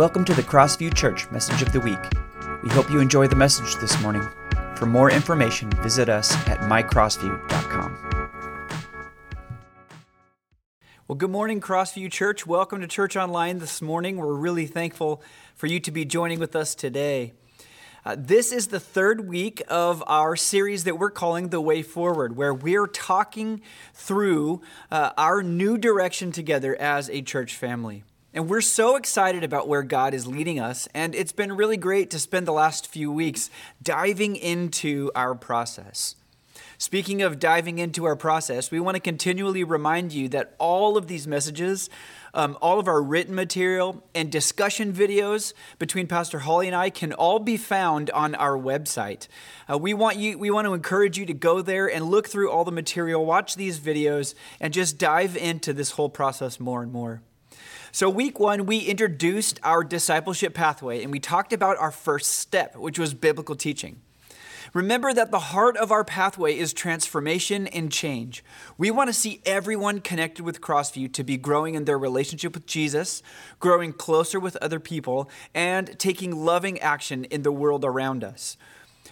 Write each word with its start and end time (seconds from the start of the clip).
Welcome 0.00 0.24
to 0.24 0.32
the 0.32 0.42
Crossview 0.42 0.94
Church 0.94 1.30
Message 1.30 1.60
of 1.60 1.72
the 1.72 1.80
Week. 1.80 1.98
We 2.62 2.70
hope 2.70 2.90
you 2.90 3.00
enjoy 3.00 3.26
the 3.26 3.36
message 3.36 3.76
this 3.82 4.00
morning. 4.00 4.26
For 4.74 4.86
more 4.86 5.10
information, 5.10 5.68
visit 5.82 6.08
us 6.08 6.34
at 6.48 6.60
mycrossview.com. 6.60 8.30
Well, 11.06 11.16
good 11.16 11.28
morning, 11.28 11.60
Crossview 11.60 12.10
Church. 12.10 12.46
Welcome 12.46 12.80
to 12.80 12.86
Church 12.86 13.14
Online 13.14 13.58
this 13.58 13.82
morning. 13.82 14.16
We're 14.16 14.32
really 14.32 14.66
thankful 14.66 15.22
for 15.54 15.66
you 15.66 15.78
to 15.80 15.90
be 15.90 16.06
joining 16.06 16.38
with 16.38 16.56
us 16.56 16.74
today. 16.74 17.34
Uh, 18.02 18.16
this 18.18 18.52
is 18.52 18.68
the 18.68 18.80
third 18.80 19.28
week 19.28 19.62
of 19.68 20.02
our 20.06 20.34
series 20.34 20.84
that 20.84 20.98
we're 20.98 21.10
calling 21.10 21.50
The 21.50 21.60
Way 21.60 21.82
Forward, 21.82 22.36
where 22.36 22.54
we're 22.54 22.86
talking 22.86 23.60
through 23.92 24.62
uh, 24.90 25.10
our 25.18 25.42
new 25.42 25.76
direction 25.76 26.32
together 26.32 26.74
as 26.80 27.10
a 27.10 27.20
church 27.20 27.54
family. 27.54 28.02
And 28.32 28.48
we're 28.48 28.60
so 28.60 28.96
excited 28.96 29.42
about 29.42 29.66
where 29.66 29.82
God 29.82 30.14
is 30.14 30.26
leading 30.26 30.60
us. 30.60 30.88
And 30.94 31.14
it's 31.14 31.32
been 31.32 31.56
really 31.56 31.76
great 31.76 32.10
to 32.10 32.18
spend 32.18 32.46
the 32.46 32.52
last 32.52 32.86
few 32.86 33.10
weeks 33.10 33.50
diving 33.82 34.36
into 34.36 35.10
our 35.16 35.34
process. 35.34 36.14
Speaking 36.78 37.20
of 37.20 37.38
diving 37.38 37.78
into 37.78 38.06
our 38.06 38.16
process, 38.16 38.70
we 38.70 38.80
want 38.80 38.94
to 38.94 39.00
continually 39.00 39.64
remind 39.64 40.12
you 40.12 40.30
that 40.30 40.54
all 40.58 40.96
of 40.96 41.08
these 41.08 41.26
messages, 41.26 41.90
um, 42.32 42.56
all 42.62 42.78
of 42.78 42.88
our 42.88 43.02
written 43.02 43.34
material, 43.34 44.02
and 44.14 44.32
discussion 44.32 44.90
videos 44.90 45.52
between 45.78 46.06
Pastor 46.06 46.38
Holly 46.38 46.68
and 46.68 46.74
I 46.74 46.88
can 46.88 47.12
all 47.12 47.38
be 47.38 47.58
found 47.58 48.08
on 48.12 48.34
our 48.34 48.56
website. 48.56 49.28
Uh, 49.70 49.76
we, 49.76 49.92
want 49.92 50.16
you, 50.16 50.38
we 50.38 50.50
want 50.50 50.66
to 50.68 50.72
encourage 50.72 51.18
you 51.18 51.26
to 51.26 51.34
go 51.34 51.60
there 51.60 51.86
and 51.86 52.06
look 52.06 52.28
through 52.28 52.50
all 52.50 52.64
the 52.64 52.72
material, 52.72 53.26
watch 53.26 53.56
these 53.56 53.78
videos, 53.78 54.34
and 54.58 54.72
just 54.72 54.96
dive 54.96 55.36
into 55.36 55.74
this 55.74 55.90
whole 55.90 56.08
process 56.08 56.58
more 56.58 56.82
and 56.82 56.92
more. 56.92 57.20
So, 57.92 58.08
week 58.08 58.38
one, 58.38 58.66
we 58.66 58.78
introduced 58.78 59.58
our 59.64 59.82
discipleship 59.82 60.54
pathway 60.54 61.02
and 61.02 61.10
we 61.10 61.18
talked 61.18 61.52
about 61.52 61.76
our 61.78 61.90
first 61.90 62.30
step, 62.36 62.76
which 62.76 62.98
was 62.98 63.14
biblical 63.14 63.56
teaching. 63.56 64.00
Remember 64.72 65.12
that 65.12 65.32
the 65.32 65.38
heart 65.40 65.76
of 65.76 65.90
our 65.90 66.04
pathway 66.04 66.56
is 66.56 66.72
transformation 66.72 67.66
and 67.66 67.90
change. 67.90 68.44
We 68.78 68.92
want 68.92 69.08
to 69.08 69.12
see 69.12 69.40
everyone 69.44 70.00
connected 70.00 70.44
with 70.44 70.60
Crossview 70.60 71.12
to 71.14 71.24
be 71.24 71.36
growing 71.36 71.74
in 71.74 71.86
their 71.86 71.98
relationship 71.98 72.54
with 72.54 72.66
Jesus, 72.66 73.22
growing 73.58 73.92
closer 73.92 74.38
with 74.38 74.56
other 74.56 74.78
people, 74.78 75.28
and 75.54 75.98
taking 75.98 76.44
loving 76.44 76.78
action 76.78 77.24
in 77.24 77.42
the 77.42 77.50
world 77.50 77.84
around 77.84 78.22
us. 78.22 78.56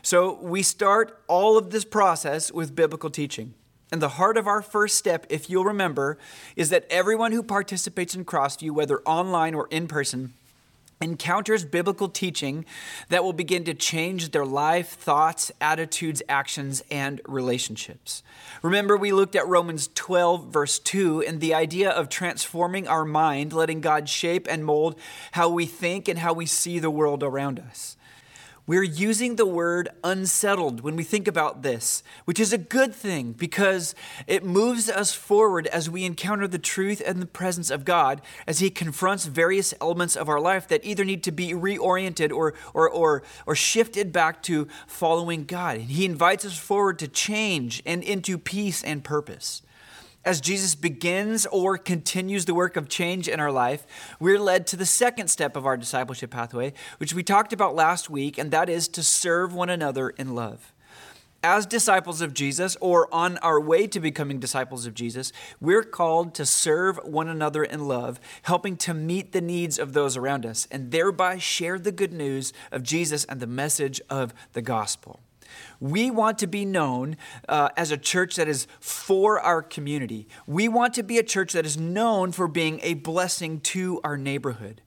So 0.02 0.38
we 0.40 0.62
start 0.62 1.20
all 1.26 1.58
of 1.58 1.70
this 1.70 1.84
process 1.84 2.52
with 2.52 2.76
biblical 2.76 3.10
teaching. 3.10 3.54
And 3.90 4.02
the 4.02 4.10
heart 4.10 4.36
of 4.36 4.46
our 4.46 4.60
first 4.60 4.96
step, 4.96 5.26
if 5.30 5.48
you'll 5.48 5.64
remember, 5.64 6.18
is 6.56 6.70
that 6.70 6.86
everyone 6.90 7.32
who 7.32 7.42
participates 7.42 8.14
in 8.14 8.24
Crossview, 8.24 8.70
whether 8.70 9.00
online 9.00 9.54
or 9.54 9.66
in 9.70 9.88
person, 9.88 10.34
encounters 11.00 11.64
biblical 11.64 12.08
teaching 12.08 12.64
that 13.08 13.22
will 13.22 13.32
begin 13.32 13.64
to 13.64 13.74
change 13.74 14.30
their 14.30 14.44
life, 14.44 14.88
thoughts, 14.88 15.52
attitudes, 15.60 16.22
actions, 16.28 16.82
and 16.90 17.20
relationships. 17.26 18.22
Remember, 18.62 18.96
we 18.96 19.12
looked 19.12 19.36
at 19.36 19.46
Romans 19.46 19.88
12, 19.94 20.48
verse 20.48 20.78
2, 20.78 21.22
and 21.22 21.40
the 21.40 21.54
idea 21.54 21.90
of 21.90 22.08
transforming 22.08 22.88
our 22.88 23.04
mind, 23.04 23.52
letting 23.52 23.80
God 23.80 24.08
shape 24.08 24.46
and 24.50 24.64
mold 24.64 24.98
how 25.32 25.48
we 25.48 25.66
think 25.66 26.08
and 26.08 26.18
how 26.18 26.32
we 26.32 26.46
see 26.46 26.78
the 26.78 26.90
world 26.90 27.22
around 27.22 27.60
us. 27.60 27.96
We're 28.68 28.82
using 28.82 29.36
the 29.36 29.46
word 29.46 29.88
unsettled 30.04 30.82
when 30.82 30.94
we 30.94 31.02
think 31.02 31.26
about 31.26 31.62
this, 31.62 32.02
which 32.26 32.38
is 32.38 32.52
a 32.52 32.58
good 32.58 32.94
thing 32.94 33.32
because 33.32 33.94
it 34.26 34.44
moves 34.44 34.90
us 34.90 35.14
forward 35.14 35.66
as 35.68 35.88
we 35.88 36.04
encounter 36.04 36.46
the 36.46 36.58
truth 36.58 37.00
and 37.06 37.22
the 37.22 37.24
presence 37.24 37.70
of 37.70 37.86
God 37.86 38.20
as 38.46 38.58
He 38.58 38.68
confronts 38.68 39.24
various 39.24 39.72
elements 39.80 40.16
of 40.16 40.28
our 40.28 40.38
life 40.38 40.68
that 40.68 40.84
either 40.84 41.02
need 41.02 41.22
to 41.22 41.32
be 41.32 41.54
reoriented 41.54 42.30
or, 42.30 42.52
or, 42.74 42.90
or, 42.90 43.22
or 43.46 43.54
shifted 43.54 44.12
back 44.12 44.42
to 44.42 44.68
following 44.86 45.46
God. 45.46 45.78
He 45.78 46.04
invites 46.04 46.44
us 46.44 46.58
forward 46.58 46.98
to 46.98 47.08
change 47.08 47.82
and 47.86 48.02
into 48.02 48.36
peace 48.36 48.84
and 48.84 49.02
purpose 49.02 49.62
as 50.28 50.42
Jesus 50.42 50.74
begins 50.74 51.46
or 51.46 51.78
continues 51.78 52.44
the 52.44 52.52
work 52.52 52.76
of 52.76 52.86
change 52.86 53.28
in 53.28 53.40
our 53.40 53.50
life, 53.50 53.86
we're 54.20 54.38
led 54.38 54.66
to 54.66 54.76
the 54.76 54.84
second 54.84 55.28
step 55.28 55.56
of 55.56 55.64
our 55.64 55.78
discipleship 55.78 56.30
pathway, 56.30 56.74
which 56.98 57.14
we 57.14 57.22
talked 57.22 57.54
about 57.54 57.74
last 57.74 58.10
week, 58.10 58.36
and 58.36 58.50
that 58.50 58.68
is 58.68 58.88
to 58.88 59.02
serve 59.02 59.54
one 59.54 59.70
another 59.70 60.10
in 60.10 60.34
love. 60.34 60.74
As 61.42 61.64
disciples 61.64 62.20
of 62.20 62.34
Jesus, 62.34 62.76
or 62.78 63.08
on 63.10 63.38
our 63.38 63.58
way 63.58 63.86
to 63.86 64.00
becoming 64.00 64.38
disciples 64.38 64.84
of 64.84 64.92
Jesus, 64.92 65.32
we're 65.62 65.82
called 65.82 66.34
to 66.34 66.44
serve 66.44 67.00
one 67.04 67.28
another 67.28 67.64
in 67.64 67.88
love, 67.88 68.20
helping 68.42 68.76
to 68.76 68.92
meet 68.92 69.32
the 69.32 69.40
needs 69.40 69.78
of 69.78 69.94
those 69.94 70.14
around 70.14 70.44
us, 70.44 70.68
and 70.70 70.90
thereby 70.90 71.38
share 71.38 71.78
the 71.78 71.90
good 71.90 72.12
news 72.12 72.52
of 72.70 72.82
Jesus 72.82 73.24
and 73.24 73.40
the 73.40 73.46
message 73.46 73.98
of 74.10 74.34
the 74.52 74.60
gospel. 74.60 75.20
We 75.80 76.10
want 76.10 76.38
to 76.38 76.46
be 76.46 76.64
known 76.64 77.16
uh, 77.48 77.70
as 77.76 77.90
a 77.90 77.96
church 77.96 78.36
that 78.36 78.48
is 78.48 78.66
for 78.80 79.40
our 79.40 79.62
community. 79.62 80.28
We 80.46 80.68
want 80.68 80.94
to 80.94 81.02
be 81.02 81.18
a 81.18 81.22
church 81.22 81.52
that 81.52 81.66
is 81.66 81.76
known 81.76 82.32
for 82.32 82.48
being 82.48 82.80
a 82.82 82.94
blessing 82.94 83.60
to 83.60 84.00
our 84.04 84.16
neighborhood. 84.16 84.82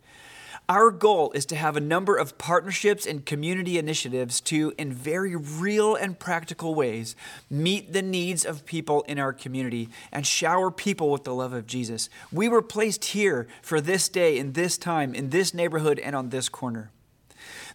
Our 0.72 0.90
goal 0.90 1.34
is 1.34 1.46
to 1.48 1.58
have 1.58 1.76
a 1.76 1.82
number 1.82 2.16
of 2.16 2.38
partnerships 2.38 3.06
and 3.06 3.26
community 3.26 3.78
initiatives 3.78 4.40
to, 4.42 4.74
in 4.78 4.94
very 4.94 5.36
real 5.36 5.96
and 5.96 6.18
practical 6.18 6.74
ways, 6.74 7.14
meet 7.50 7.92
the 7.92 8.02
needs 8.02 8.46
of 8.46 8.66
people 8.66 9.02
in 9.02 9.20
our 9.20 9.34
community 9.34 9.90
and 10.14 10.26
shower 10.26 10.72
people 10.72 11.10
with 11.12 11.26
the 11.26 11.36
love 11.36 11.52
of 11.52 11.68
Jesus. 11.68 12.10
We 12.32 12.48
were 12.48 12.62
placed 12.62 13.04
here 13.06 13.50
for 13.62 13.82
this 13.82 14.08
day, 14.08 14.38
in 14.38 14.54
this 14.54 14.78
time, 14.78 15.14
in 15.14 15.32
this 15.32 15.54
neighborhood, 15.54 16.00
and 16.00 16.16
on 16.16 16.30
this 16.30 16.48
corner. 16.48 16.92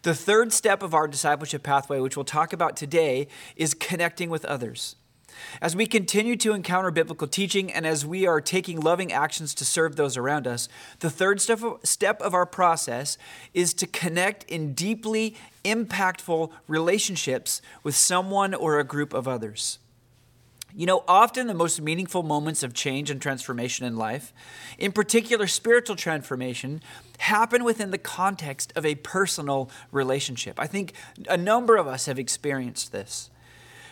The 0.03 0.15
third 0.15 0.53
step 0.53 0.83
of 0.83 0.95
our 0.95 1.09
discipleship 1.09 1.62
pathway, 1.62 2.01
which 2.01 2.17
we'll 2.17 2.25
talk 2.25 2.53
about 2.53 2.77
today, 2.77 3.29
is 3.57 3.75
connecting 3.75 4.31
with 4.31 4.45
others. 4.45 4.97
As 5.61 5.77
we 5.77 5.87
continue 5.87 6.34
to 6.37 6.55
encounter 6.55 6.91
biblical 6.91 7.27
teaching 7.27 7.71
and 7.71 7.87
as 7.87 8.06
we 8.06 8.27
are 8.27 8.41
taking 8.41 8.81
loving 8.81 9.12
actions 9.12 9.55
to 9.56 9.67
serve 9.67 9.97
those 9.97 10.17
around 10.17 10.47
us, 10.47 10.69
the 11.01 11.11
third 11.11 11.41
step 11.41 12.21
of, 12.23 12.35
our 12.35 12.47
process 12.47 13.19
is 13.53 13.75
to 13.75 13.87
connect 13.87 14.45
in 14.45 14.73
deeply 14.73 15.37
impactful 15.65 16.51
relationships 16.69 17.61
with 17.83 17.95
someone 17.95 18.55
or 18.55 18.79
a 18.79 18.85
group 18.85 19.12
of 19.12 19.29
others. 19.29 19.79
You 20.76 20.84
know, 20.84 21.04
often 21.09 21.47
the 21.47 21.54
most 21.54 21.81
meaningful 21.81 22.22
moments 22.22 22.62
of 22.62 22.75
change 22.75 23.09
and 23.10 23.20
transformation 23.20 23.87
in 23.87 23.97
life, 23.97 24.34
in 24.76 24.92
particular 24.92 25.47
spiritual 25.47 25.97
transformation, 25.97 26.82
happen 27.16 27.64
within 27.64 27.92
the 27.92 27.98
context 27.98 28.75
of 28.76 28.84
a 28.84 28.97
personal 28.97 29.70
relationship. 29.91 30.60
I 30.60 30.66
think 30.66 30.92
a 31.31 31.38
number 31.38 31.76
of 31.76 31.87
us 31.87 32.04
have 32.04 32.19
experienced 32.19 32.92
this. 32.92 33.31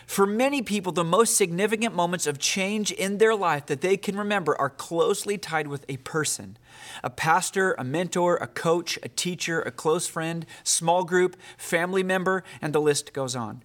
For 0.05 0.27
many 0.27 0.61
people, 0.61 0.91
the 0.91 1.03
most 1.03 1.35
significant 1.35 1.95
moments 1.95 2.27
of 2.27 2.37
change 2.37 2.91
in 2.91 3.17
their 3.17 3.33
life 3.33 3.65
that 3.65 3.81
they 3.81 3.97
can 3.97 4.15
remember 4.15 4.55
are 4.61 4.69
closely 4.69 5.39
tied 5.39 5.65
with 5.65 5.85
a 5.89 5.97
person 5.97 6.57
a 7.03 7.09
pastor, 7.09 7.73
a 7.79 7.83
mentor, 7.83 8.35
a 8.37 8.45
coach, 8.45 8.99
a 9.01 9.09
teacher, 9.09 9.59
a 9.61 9.71
close 9.71 10.05
friend, 10.05 10.45
small 10.63 11.03
group, 11.03 11.35
family 11.57 12.03
member, 12.03 12.43
and 12.61 12.73
the 12.73 12.81
list 12.81 13.11
goes 13.11 13.35
on. 13.35 13.63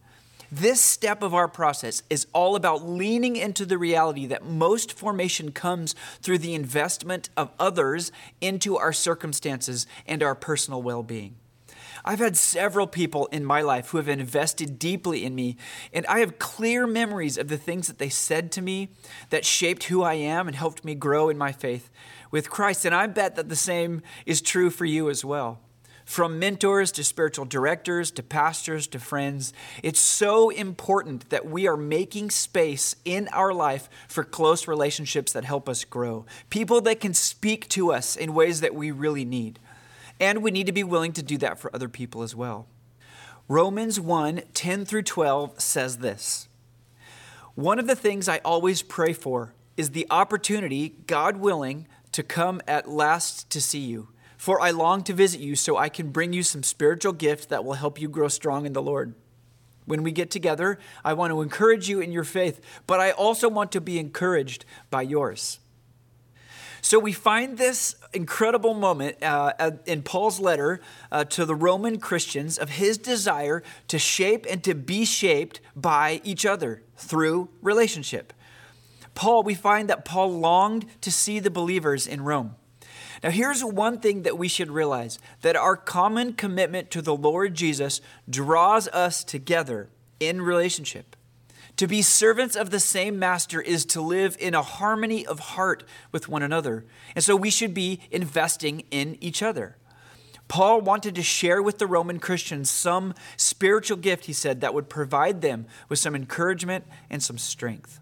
This 0.53 0.81
step 0.81 1.22
of 1.22 1.33
our 1.33 1.47
process 1.47 2.03
is 2.11 2.27
all 2.33 2.56
about 2.56 2.87
leaning 2.87 3.37
into 3.37 3.65
the 3.65 3.78
reality 3.78 4.27
that 4.27 4.44
most 4.44 4.93
formation 4.93 5.53
comes 5.53 5.94
through 6.21 6.38
the 6.38 6.55
investment 6.55 7.31
of 7.37 7.53
others 7.59 8.11
into 8.41 8.77
our 8.77 8.93
circumstances 8.93 9.87
and 10.06 10.22
our 10.22 10.34
personal 10.34 10.83
well 10.83 11.05
being. 11.05 11.37
I've 12.05 12.19
had 12.19 12.37
several 12.37 12.87
people 12.87 13.27
in 13.27 13.44
my 13.44 13.61
life 13.61 13.88
who 13.91 13.99
have 13.99 14.09
invested 14.09 14.78
deeply 14.78 15.25
in 15.25 15.34
me, 15.34 15.56
and 15.93 16.06
I 16.06 16.21
have 16.21 16.38
clear 16.38 16.87
memories 16.87 17.37
of 17.37 17.49
the 17.49 17.59
things 17.59 17.87
that 17.87 17.99
they 17.99 18.09
said 18.09 18.50
to 18.53 18.62
me 18.62 18.88
that 19.28 19.44
shaped 19.44 19.84
who 19.84 20.03
I 20.03 20.15
am 20.15 20.49
and 20.49 20.56
helped 20.56 20.84
me 20.84 20.94
grow 20.94 21.28
in 21.28 21.38
my 21.38 21.53
faith 21.53 21.91
with 22.31 22.50
Christ. 22.50 22.84
And 22.84 22.94
I 22.94 23.06
bet 23.06 23.37
that 23.37 23.49
the 23.49 23.56
same 23.56 24.02
is 24.25 24.41
true 24.41 24.70
for 24.70 24.85
you 24.85 25.11
as 25.11 25.25
well. 25.25 25.61
From 26.11 26.41
mentors 26.41 26.91
to 26.93 27.05
spiritual 27.05 27.45
directors 27.45 28.11
to 28.11 28.25
pastors 28.25 28.89
to 28.89 28.99
friends, 28.99 29.53
it's 29.81 30.01
so 30.01 30.51
important 30.51 31.31
that 31.31 31.47
we 31.47 31.69
are 31.69 31.77
making 31.77 32.31
space 32.31 32.97
in 33.05 33.29
our 33.29 33.55
life 33.55 33.89
for 34.09 34.25
close 34.25 34.67
relationships 34.67 35.33
that 35.33 35.45
help 35.45 35.69
us 35.69 35.85
grow. 35.85 36.27
People 36.51 36.81
that 36.81 36.99
can 36.99 37.15
speak 37.15 37.69
to 37.69 37.93
us 37.93 38.17
in 38.17 38.35
ways 38.35 38.61
that 38.61 38.75
we 38.75 38.91
really 38.91 39.25
need. 39.25 39.61
And 40.19 40.43
we 40.43 40.51
need 40.51 40.67
to 40.67 40.73
be 40.73 40.83
willing 40.83 41.12
to 41.12 41.23
do 41.23 41.39
that 41.39 41.61
for 41.61 41.73
other 41.73 41.89
people 41.89 42.23
as 42.23 42.35
well. 42.35 42.67
Romans 43.47 44.01
1 44.01 44.43
10 44.53 44.85
through 44.85 45.03
12 45.03 45.61
says 45.61 45.99
this 45.99 46.49
One 47.55 47.79
of 47.79 47.87
the 47.87 47.95
things 47.95 48.29
I 48.29 48.39
always 48.39 48.83
pray 48.83 49.12
for 49.12 49.55
is 49.77 49.91
the 49.91 50.09
opportunity, 50.11 50.97
God 51.07 51.37
willing, 51.37 51.87
to 52.11 52.25
come 52.25 52.61
at 52.67 52.91
last 52.91 53.49
to 53.51 53.61
see 53.61 53.79
you 53.79 54.09
for 54.40 54.58
I 54.58 54.70
long 54.70 55.04
to 55.04 55.12
visit 55.12 55.38
you 55.38 55.54
so 55.54 55.76
I 55.76 55.90
can 55.90 56.08
bring 56.08 56.32
you 56.32 56.42
some 56.42 56.62
spiritual 56.62 57.12
gift 57.12 57.50
that 57.50 57.62
will 57.62 57.75
help 57.75 58.00
you 58.00 58.08
grow 58.08 58.28
strong 58.28 58.64
in 58.64 58.72
the 58.72 58.81
Lord. 58.81 59.12
When 59.84 60.02
we 60.02 60.12
get 60.12 60.31
together, 60.31 60.78
I 61.04 61.12
want 61.12 61.31
to 61.31 61.42
encourage 61.42 61.90
you 61.90 62.00
in 62.00 62.10
your 62.10 62.25
faith, 62.25 62.58
but 62.87 63.00
I 63.00 63.10
also 63.10 63.50
want 63.50 63.70
to 63.72 63.82
be 63.82 63.98
encouraged 63.98 64.64
by 64.88 65.02
yours. 65.02 65.58
So 66.81 66.98
we 66.98 67.12
find 67.12 67.58
this 67.58 67.96
incredible 68.14 68.72
moment 68.72 69.22
uh, 69.22 69.72
in 69.84 70.00
Paul's 70.00 70.40
letter 70.40 70.81
uh, 71.12 71.25
to 71.25 71.44
the 71.44 71.54
Roman 71.54 72.00
Christians 72.00 72.56
of 72.56 72.70
his 72.70 72.96
desire 72.96 73.62
to 73.88 73.98
shape 73.98 74.46
and 74.48 74.64
to 74.64 74.75
be 74.75 75.04
shaped 75.04 75.60
by 75.76 76.22
each 76.25 76.46
other 76.46 76.82
through 76.96 77.50
relationship. 77.60 78.32
Paul, 79.14 79.42
we 79.42 79.54
find 79.54 79.90
that 79.90 80.06
Paul 80.06 80.32
longed 80.32 80.87
to 81.02 81.12
see 81.12 81.40
the 81.40 81.50
believers 81.50 82.06
in 82.06 82.22
Rome. 82.22 82.54
Now, 83.23 83.31
here's 83.31 83.65
one 83.65 83.99
thing 83.99 84.23
that 84.23 84.39
we 84.39 84.49
should 84.49 84.71
realize 84.71 85.19
that 85.43 85.57
our 85.57 85.77
common 85.77 86.33
commitment 86.35 86.91
to 86.93 87.03
the 87.03 87.15
Lord 87.15 87.55
Jesus 87.55 88.01
draws 88.29 88.89
us 88.89 89.25
together 89.25 89.89
in 90.19 90.43
relationship. 90.43 91.17
To 91.77 91.87
be 91.87 92.03
servants 92.03 92.57
of 92.57 92.71
the 92.71 92.81
same 92.81 93.19
master 93.19 93.61
is 93.61 93.87
to 93.87 94.03
live 94.03 94.37
in 94.39 94.55
a 94.55 94.62
harmony 94.62 95.27
of 95.27 95.39
heart 95.39 95.85
with 96.12 96.29
one 96.29 96.43
another. 96.43 96.85
And 97.15 97.25
so 97.25 97.37
we 97.37 97.51
should 97.51 97.73
be 97.73 98.01
investing 98.11 98.85
in 98.91 99.17
each 99.21 99.43
other. 99.43 99.77
Paul 100.47 100.81
wanted 100.81 101.15
to 101.15 101.23
share 101.23 101.62
with 101.62 101.79
the 101.79 101.87
Roman 101.87 102.19
Christians 102.19 102.71
some 102.71 103.15
spiritual 103.37 103.97
gift, 103.97 104.25
he 104.27 104.33
said, 104.33 104.61
that 104.61 104.75
would 104.75 104.89
provide 104.89 105.43
them 105.43 105.67
with 105.89 106.01
some 106.01 106.15
encouragement 106.15 106.85
and 107.09 107.23
some 107.23 107.39
strength. 107.39 108.01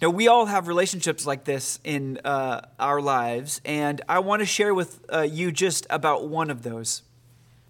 Now, 0.00 0.08
we 0.08 0.28
all 0.28 0.46
have 0.46 0.66
relationships 0.66 1.26
like 1.26 1.44
this 1.44 1.78
in 1.84 2.20
uh, 2.24 2.62
our 2.78 3.02
lives, 3.02 3.60
and 3.66 4.00
I 4.08 4.20
want 4.20 4.40
to 4.40 4.46
share 4.46 4.72
with 4.72 5.04
uh, 5.12 5.20
you 5.20 5.52
just 5.52 5.86
about 5.90 6.26
one 6.26 6.48
of 6.48 6.62
those. 6.62 7.02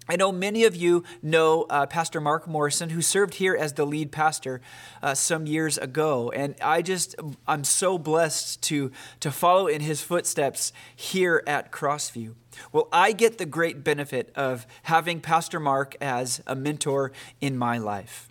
I 0.07 0.15
know 0.15 0.31
many 0.31 0.63
of 0.63 0.73
you 0.73 1.03
know 1.21 1.65
uh, 1.69 1.87
Pastor 1.87 2.21
Mark 2.21 2.47
Morrison, 2.47 2.91
who 2.91 3.01
served 3.01 3.33
here 3.33 3.53
as 3.53 3.73
the 3.73 3.85
lead 3.85 4.13
pastor 4.13 4.61
uh, 5.03 5.13
some 5.13 5.45
years 5.45 5.77
ago, 5.77 6.31
and 6.31 6.55
I 6.61 6.81
just 6.81 7.15
I'm 7.49 7.65
so 7.65 7.97
blessed 7.97 8.61
to 8.63 8.93
to 9.19 9.29
follow 9.29 9.67
in 9.67 9.81
his 9.81 10.01
footsteps 10.01 10.71
here 10.95 11.43
at 11.45 11.69
Crossview. 11.69 12.35
Well, 12.71 12.87
I 12.93 13.11
get 13.11 13.39
the 13.39 13.45
great 13.45 13.83
benefit 13.83 14.31
of 14.35 14.65
having 14.83 15.19
Pastor 15.19 15.59
Mark 15.59 15.97
as 15.99 16.41
a 16.47 16.55
mentor 16.55 17.11
in 17.41 17.57
my 17.57 17.77
life. 17.77 18.30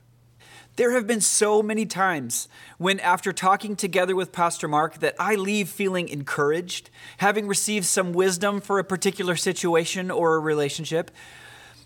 There 0.80 0.92
have 0.92 1.06
been 1.06 1.20
so 1.20 1.62
many 1.62 1.84
times 1.84 2.48
when, 2.78 3.00
after 3.00 3.34
talking 3.34 3.76
together 3.76 4.16
with 4.16 4.32
Pastor 4.32 4.66
Mark, 4.66 5.00
that 5.00 5.14
I 5.18 5.34
leave 5.34 5.68
feeling 5.68 6.08
encouraged, 6.08 6.88
having 7.18 7.46
received 7.46 7.84
some 7.84 8.14
wisdom 8.14 8.62
for 8.62 8.78
a 8.78 8.82
particular 8.82 9.36
situation 9.36 10.10
or 10.10 10.36
a 10.36 10.38
relationship. 10.38 11.10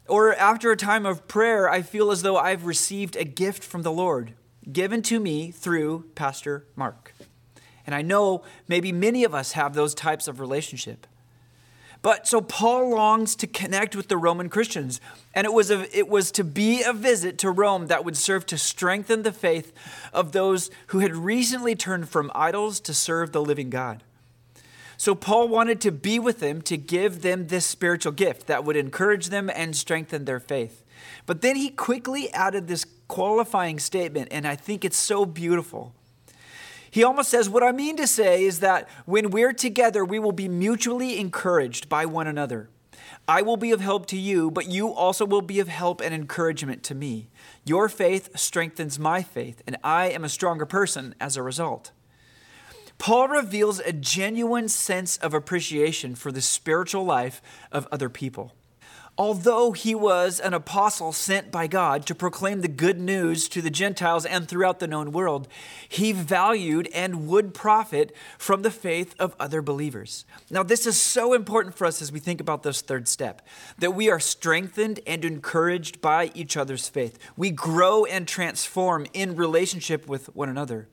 Or 0.06 0.32
after 0.37 0.70
a 0.70 0.76
time 0.76 1.06
of 1.06 1.26
prayer, 1.26 1.69
I 1.69 1.82
feel 1.82 2.12
as 2.12 2.23
though 2.23 2.37
I've 2.37 2.67
received 2.67 3.17
a 3.17 3.25
gift 3.25 3.64
from 3.64 3.82
the 3.82 3.91
Lord, 3.91 4.35
given 4.70 5.02
to 5.02 5.19
me 5.19 5.50
through 5.50 6.05
Pastor 6.14 6.64
Mark. 6.76 7.14
And 7.85 7.97
I 7.97 8.02
know 8.02 8.44
maybe 8.69 8.93
many 8.93 9.25
of 9.25 9.35
us 9.35 9.52
have 9.55 9.75
those 9.75 9.97
types 9.97 10.29
of 10.29 10.38
relationship. 10.38 11.08
But 12.05 12.29
so 12.29 12.43
Paul 12.43 12.91
longs 12.91 13.35
to 13.37 13.47
connect 13.47 13.97
with 13.97 14.09
the 14.09 14.19
Roman 14.19 14.51
Christians, 14.51 15.01
and 15.33 15.47
it 15.47 15.55
was 15.55 15.71
a, 15.71 15.89
it 15.97 16.06
was 16.06 16.31
to 16.33 16.45
be 16.45 16.83
a 16.83 16.93
visit 16.93 17.39
to 17.39 17.51
Rome 17.51 17.87
that 17.87 18.05
would 18.05 18.19
serve 18.19 18.45
to 18.45 18.59
strengthen 18.59 19.23
the 19.23 19.33
faith 19.33 19.73
of 20.12 20.33
those 20.33 20.71
who 20.89 20.99
had 20.99 21.17
recently 21.17 21.75
turned 21.75 22.11
from 22.11 22.31
idols 22.35 22.79
to 22.81 22.93
serve 22.93 23.33
the 23.33 23.41
living 23.41 23.71
God. 23.71 24.03
So 24.99 25.15
Paul 25.15 25.49
wanted 25.49 25.81
to 25.81 25.91
be 25.91 26.19
with 26.19 26.41
them 26.41 26.61
to 26.62 26.77
give 26.77 27.23
them 27.23 27.47
this 27.47 27.65
spiritual 27.65 28.12
gift 28.12 28.49
that 28.49 28.65
would 28.65 28.77
encourage 28.77 29.31
them 29.31 29.49
and 29.49 29.75
strengthen 29.75 30.27
their 30.27 30.41
faith. 30.41 30.85
But 31.25 31.41
then 31.41 31.57
he 31.57 31.71
quickly 31.71 32.31
added 32.35 32.69
this 32.69 32.85
qualifying 33.09 33.79
statement, 33.79 34.29
and 34.31 34.47
I 34.47 34.57
think 34.57 34.85
it's 34.85 34.99
so 34.99 35.25
beautiful. 35.25 35.95
He 36.94 37.02
almost 37.02 37.29
says, 37.29 37.50
What 37.50 37.64
I 37.64 37.73
mean 37.73 37.96
to 37.96 38.06
say 38.06 38.44
is 38.44 38.61
that 38.61 38.88
when 39.05 39.31
we're 39.31 39.52
together, 39.52 40.05
we 40.05 40.20
will 40.20 40.31
be 40.31 40.46
mutually 40.46 41.19
encouraged 41.19 41.88
by 41.88 42.06
one 42.06 42.29
another. 42.29 42.69
I 43.26 43.43
will 43.43 43.56
be 43.56 43.73
of 43.73 43.81
help 43.81 44.06
to 44.06 44.17
you, 44.17 44.49
but 44.49 44.69
you 44.69 44.93
also 44.93 45.25
will 45.25 45.43
be 45.43 45.58
of 45.58 45.67
help 45.67 46.00
and 46.00 46.14
encouragement 46.14 46.85
to 46.85 46.94
me. 46.94 47.31
Your 47.64 47.88
faith 47.88 48.38
strengthens 48.38 48.96
my 48.96 49.25
faith, 49.25 49.61
and 49.67 49.76
I 49.82 50.06
am 50.11 50.23
a 50.23 50.29
stronger 50.29 50.67
person 50.67 51.17
as 51.20 51.37
a 51.37 51.43
result. 51.43 51.91
Paul 52.99 53.26
reveals 53.26 53.81
a 53.81 53.93
genuine 53.93 54.69
sense 54.69 55.17
of 55.17 55.35
appreciation 55.35 56.14
for 56.14 56.31
the 56.31 56.40
spiritual 56.40 57.05
life 57.05 57.43
of 57.73 57.88
other 57.90 58.08
people. 58.08 58.52
Although 59.16 59.72
he 59.72 59.94
was 59.94 60.40
an 60.40 60.55
apostle 60.55 61.12
sent 61.12 61.52
by 61.52 61.69
God 61.69 62.05
to 62.06 62.16
proclaim 62.16 62.62
the 62.62 62.69
good 62.69 62.99
news 62.99 63.49
to 63.50 63.62
the 63.62 63.70
Gentiles 63.70 64.26
and 64.26 64.49
throughout 64.49 64.81
the 64.81 64.88
known 64.88 65.12
world, 65.12 65.46
he 65.88 66.11
valued 66.11 66.88
and 66.93 67.28
would 67.28 67.55
profit 67.55 68.12
from 68.38 68.62
the 68.62 68.72
faith 68.72 69.14
of 69.20 69.37
other 69.38 69.62
believers. 69.62 70.25
Now, 70.50 70.64
this 70.64 70.84
is 70.84 71.00
so 71.00 71.32
important 71.32 71.76
for 71.76 71.87
us 71.87 72.02
as 72.02 72.11
we 72.11 72.19
think 72.19 72.40
about 72.40 72.64
this 72.64 72.81
third 72.81 73.06
step 73.06 73.46
that 73.78 73.94
we 73.94 74.11
are 74.11 74.19
strengthened 74.19 74.99
and 75.06 75.25
encouraged 75.25 76.00
by 76.00 76.32
each 76.34 76.56
other's 76.56 76.88
faith. 76.88 77.16
We 77.37 77.52
grow 77.52 78.05
and 78.06 78.26
transform 78.26 79.06
in 79.12 79.37
relationship 79.37 80.08
with 80.08 80.34
one 80.34 80.49
another. 80.49 80.88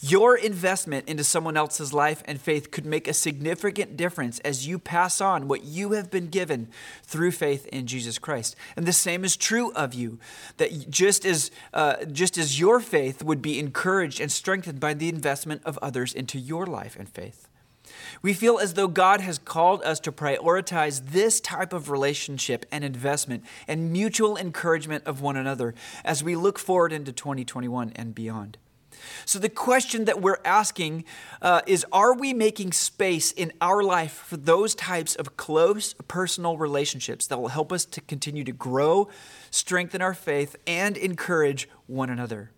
Your 0.00 0.36
investment 0.36 1.08
into 1.08 1.22
someone 1.22 1.56
else's 1.56 1.92
life 1.92 2.22
and 2.24 2.40
faith 2.40 2.70
could 2.70 2.86
make 2.86 3.06
a 3.06 3.12
significant 3.12 3.96
difference 3.96 4.38
as 4.40 4.66
you 4.66 4.78
pass 4.78 5.20
on 5.20 5.48
what 5.48 5.64
you 5.64 5.92
have 5.92 6.10
been 6.10 6.28
given 6.28 6.68
through 7.02 7.32
faith 7.32 7.59
in 7.66 7.86
Jesus 7.86 8.18
Christ. 8.18 8.56
And 8.76 8.86
the 8.86 8.92
same 8.92 9.24
is 9.24 9.36
true 9.36 9.72
of 9.72 9.94
you, 9.94 10.18
that 10.56 10.90
just 10.90 11.24
as, 11.24 11.50
uh, 11.72 12.04
just 12.06 12.38
as 12.38 12.58
your 12.58 12.80
faith 12.80 13.22
would 13.22 13.42
be 13.42 13.58
encouraged 13.58 14.20
and 14.20 14.30
strengthened 14.30 14.80
by 14.80 14.94
the 14.94 15.08
investment 15.08 15.62
of 15.64 15.78
others 15.78 16.12
into 16.12 16.38
your 16.38 16.66
life 16.66 16.96
and 16.96 17.08
faith. 17.08 17.48
We 18.22 18.34
feel 18.34 18.58
as 18.58 18.74
though 18.74 18.88
God 18.88 19.20
has 19.20 19.38
called 19.38 19.82
us 19.82 20.00
to 20.00 20.12
prioritize 20.12 21.10
this 21.10 21.40
type 21.40 21.72
of 21.72 21.90
relationship 21.90 22.66
and 22.70 22.84
investment 22.84 23.44
and 23.66 23.92
mutual 23.92 24.36
encouragement 24.36 25.04
of 25.06 25.20
one 25.20 25.36
another 25.36 25.74
as 26.04 26.22
we 26.22 26.36
look 26.36 26.58
forward 26.58 26.92
into 26.92 27.12
2021 27.12 27.92
and 27.96 28.14
beyond. 28.14 28.58
So, 29.24 29.38
the 29.38 29.48
question 29.48 30.04
that 30.04 30.20
we're 30.20 30.40
asking 30.44 31.04
uh, 31.42 31.62
is 31.66 31.84
Are 31.92 32.14
we 32.14 32.32
making 32.32 32.72
space 32.72 33.32
in 33.32 33.52
our 33.60 33.82
life 33.82 34.12
for 34.12 34.36
those 34.36 34.74
types 34.74 35.14
of 35.14 35.36
close 35.36 35.94
personal 36.08 36.56
relationships 36.56 37.26
that 37.26 37.40
will 37.40 37.48
help 37.48 37.72
us 37.72 37.84
to 37.86 38.00
continue 38.00 38.44
to 38.44 38.52
grow, 38.52 39.08
strengthen 39.50 40.02
our 40.02 40.14
faith, 40.14 40.56
and 40.66 40.96
encourage 40.96 41.68
one 41.86 42.10
another? 42.10 42.50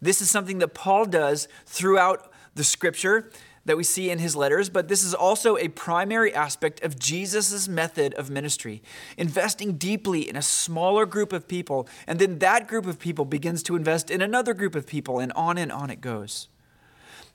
This 0.00 0.20
is 0.20 0.30
something 0.30 0.58
that 0.58 0.74
Paul 0.74 1.06
does 1.06 1.46
throughout 1.64 2.32
the 2.54 2.64
scripture 2.64 3.30
that 3.64 3.76
we 3.76 3.84
see 3.84 4.10
in 4.10 4.18
his 4.18 4.34
letters, 4.34 4.68
but 4.68 4.88
this 4.88 5.04
is 5.04 5.14
also 5.14 5.56
a 5.56 5.68
primary 5.68 6.34
aspect 6.34 6.82
of 6.82 6.98
Jesus' 6.98 7.68
method 7.68 8.14
of 8.14 8.30
ministry, 8.30 8.82
investing 9.16 9.74
deeply 9.74 10.28
in 10.28 10.36
a 10.36 10.42
smaller 10.42 11.06
group 11.06 11.32
of 11.32 11.46
people, 11.46 11.88
and 12.06 12.18
then 12.18 12.38
that 12.40 12.66
group 12.66 12.86
of 12.86 12.98
people 12.98 13.24
begins 13.24 13.62
to 13.62 13.76
invest 13.76 14.10
in 14.10 14.20
another 14.20 14.54
group 14.54 14.74
of 14.74 14.86
people, 14.86 15.18
and 15.18 15.32
on 15.32 15.58
and 15.58 15.70
on 15.70 15.90
it 15.90 16.00
goes. 16.00 16.48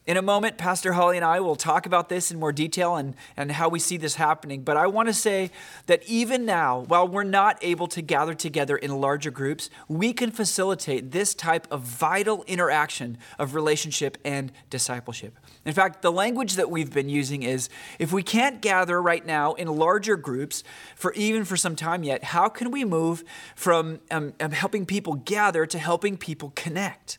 In 0.07 0.15
a 0.15 0.21
moment, 0.21 0.57
Pastor 0.57 0.93
Holly 0.93 1.17
and 1.17 1.25
I 1.25 1.41
will 1.41 1.57
talk 1.57 1.85
about 1.85 2.07
this 2.07 2.31
in 2.31 2.39
more 2.39 2.53
detail 2.53 2.95
and, 2.95 3.13
and 3.35 3.51
how 3.51 3.67
we 3.67 3.77
see 3.77 3.97
this 3.97 4.15
happening. 4.15 4.61
But 4.61 4.77
I 4.77 4.87
want 4.87 5.09
to 5.09 5.13
say 5.13 5.51
that 5.87 6.01
even 6.07 6.45
now, 6.45 6.85
while 6.87 7.05
we're 7.05 7.25
not 7.25 7.57
able 7.61 7.87
to 7.87 8.01
gather 8.01 8.33
together 8.33 8.77
in 8.77 9.01
larger 9.01 9.31
groups, 9.31 9.69
we 9.89 10.13
can 10.13 10.31
facilitate 10.31 11.11
this 11.11 11.35
type 11.35 11.67
of 11.69 11.81
vital 11.81 12.45
interaction 12.47 13.17
of 13.37 13.53
relationship 13.53 14.17
and 14.23 14.53
discipleship. 14.69 15.37
In 15.65 15.73
fact, 15.73 16.01
the 16.01 16.11
language 16.11 16.53
that 16.53 16.71
we've 16.71 16.93
been 16.93 17.09
using 17.09 17.43
is 17.43 17.67
if 17.99 18.13
we 18.13 18.23
can't 18.23 18.61
gather 18.61 19.01
right 19.01 19.25
now 19.25 19.55
in 19.55 19.67
larger 19.67 20.15
groups 20.15 20.63
for 20.95 21.11
even 21.15 21.43
for 21.43 21.57
some 21.57 21.75
time 21.75 22.05
yet, 22.05 22.23
how 22.23 22.47
can 22.47 22.71
we 22.71 22.85
move 22.85 23.25
from 23.57 23.99
um, 24.09 24.31
um 24.39 24.51
helping 24.51 24.85
people 24.85 25.15
gather 25.15 25.65
to 25.65 25.77
helping 25.77 26.15
people 26.15 26.53
connect? 26.55 27.17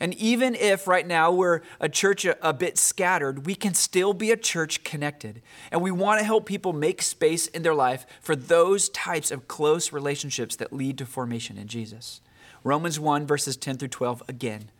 And 0.00 0.14
even 0.14 0.54
if 0.54 0.86
right 0.86 1.06
now 1.06 1.32
we're 1.32 1.60
a 1.80 1.88
church 1.88 2.24
a, 2.24 2.36
a, 2.46 2.52
bit 2.52 2.78
scattered, 2.78 3.46
we 3.46 3.54
can 3.54 3.74
still 3.74 4.14
be 4.14 4.30
a 4.30 4.36
church 4.36 4.84
connected. 4.84 5.42
And 5.72 5.82
we 5.82 5.90
want 5.90 6.20
to 6.20 6.24
help 6.24 6.46
people 6.46 6.72
make 6.72 7.02
space 7.02 7.46
in 7.48 7.62
their 7.62 7.74
life 7.74 8.06
for 8.20 8.36
those 8.36 8.88
types 8.88 9.30
of 9.30 9.48
close 9.48 9.92
relationships 9.92 10.56
that 10.56 10.72
lead 10.72 10.98
to 10.98 11.06
formation 11.06 11.58
in 11.58 11.66
Jesus. 11.66 12.20
Romans 12.64 13.00
1, 13.00 13.26
verses 13.26 13.56
10 13.56 13.78
through 13.78 13.88
12 13.88 14.22
again. 14.28 14.70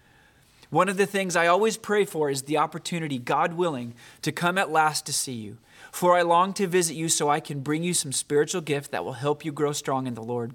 One 0.70 0.88
of 0.88 0.98
the 0.98 1.06
things 1.06 1.34
I 1.34 1.46
always 1.46 1.78
pray 1.78 2.04
for 2.04 2.28
is 2.28 2.42
the 2.42 2.58
opportunity, 2.58 3.18
God 3.18 3.54
willing, 3.54 3.94
to 4.20 4.32
come 4.32 4.58
at 4.58 4.70
last 4.70 5.06
to 5.06 5.12
see 5.12 5.32
you. 5.32 5.58
For 5.90 6.14
I 6.14 6.22
long 6.22 6.52
to 6.54 6.66
visit 6.66 6.94
you 6.94 7.08
so 7.08 7.30
I 7.30 7.40
can 7.40 7.60
bring 7.60 7.82
you 7.82 7.94
some 7.94 8.12
spiritual 8.12 8.60
gift 8.60 8.90
that 8.90 9.04
will 9.04 9.14
help 9.14 9.44
you 9.44 9.52
grow 9.52 9.72
strong 9.72 10.06
in 10.06 10.14
the 10.14 10.22
Lord. 10.22 10.54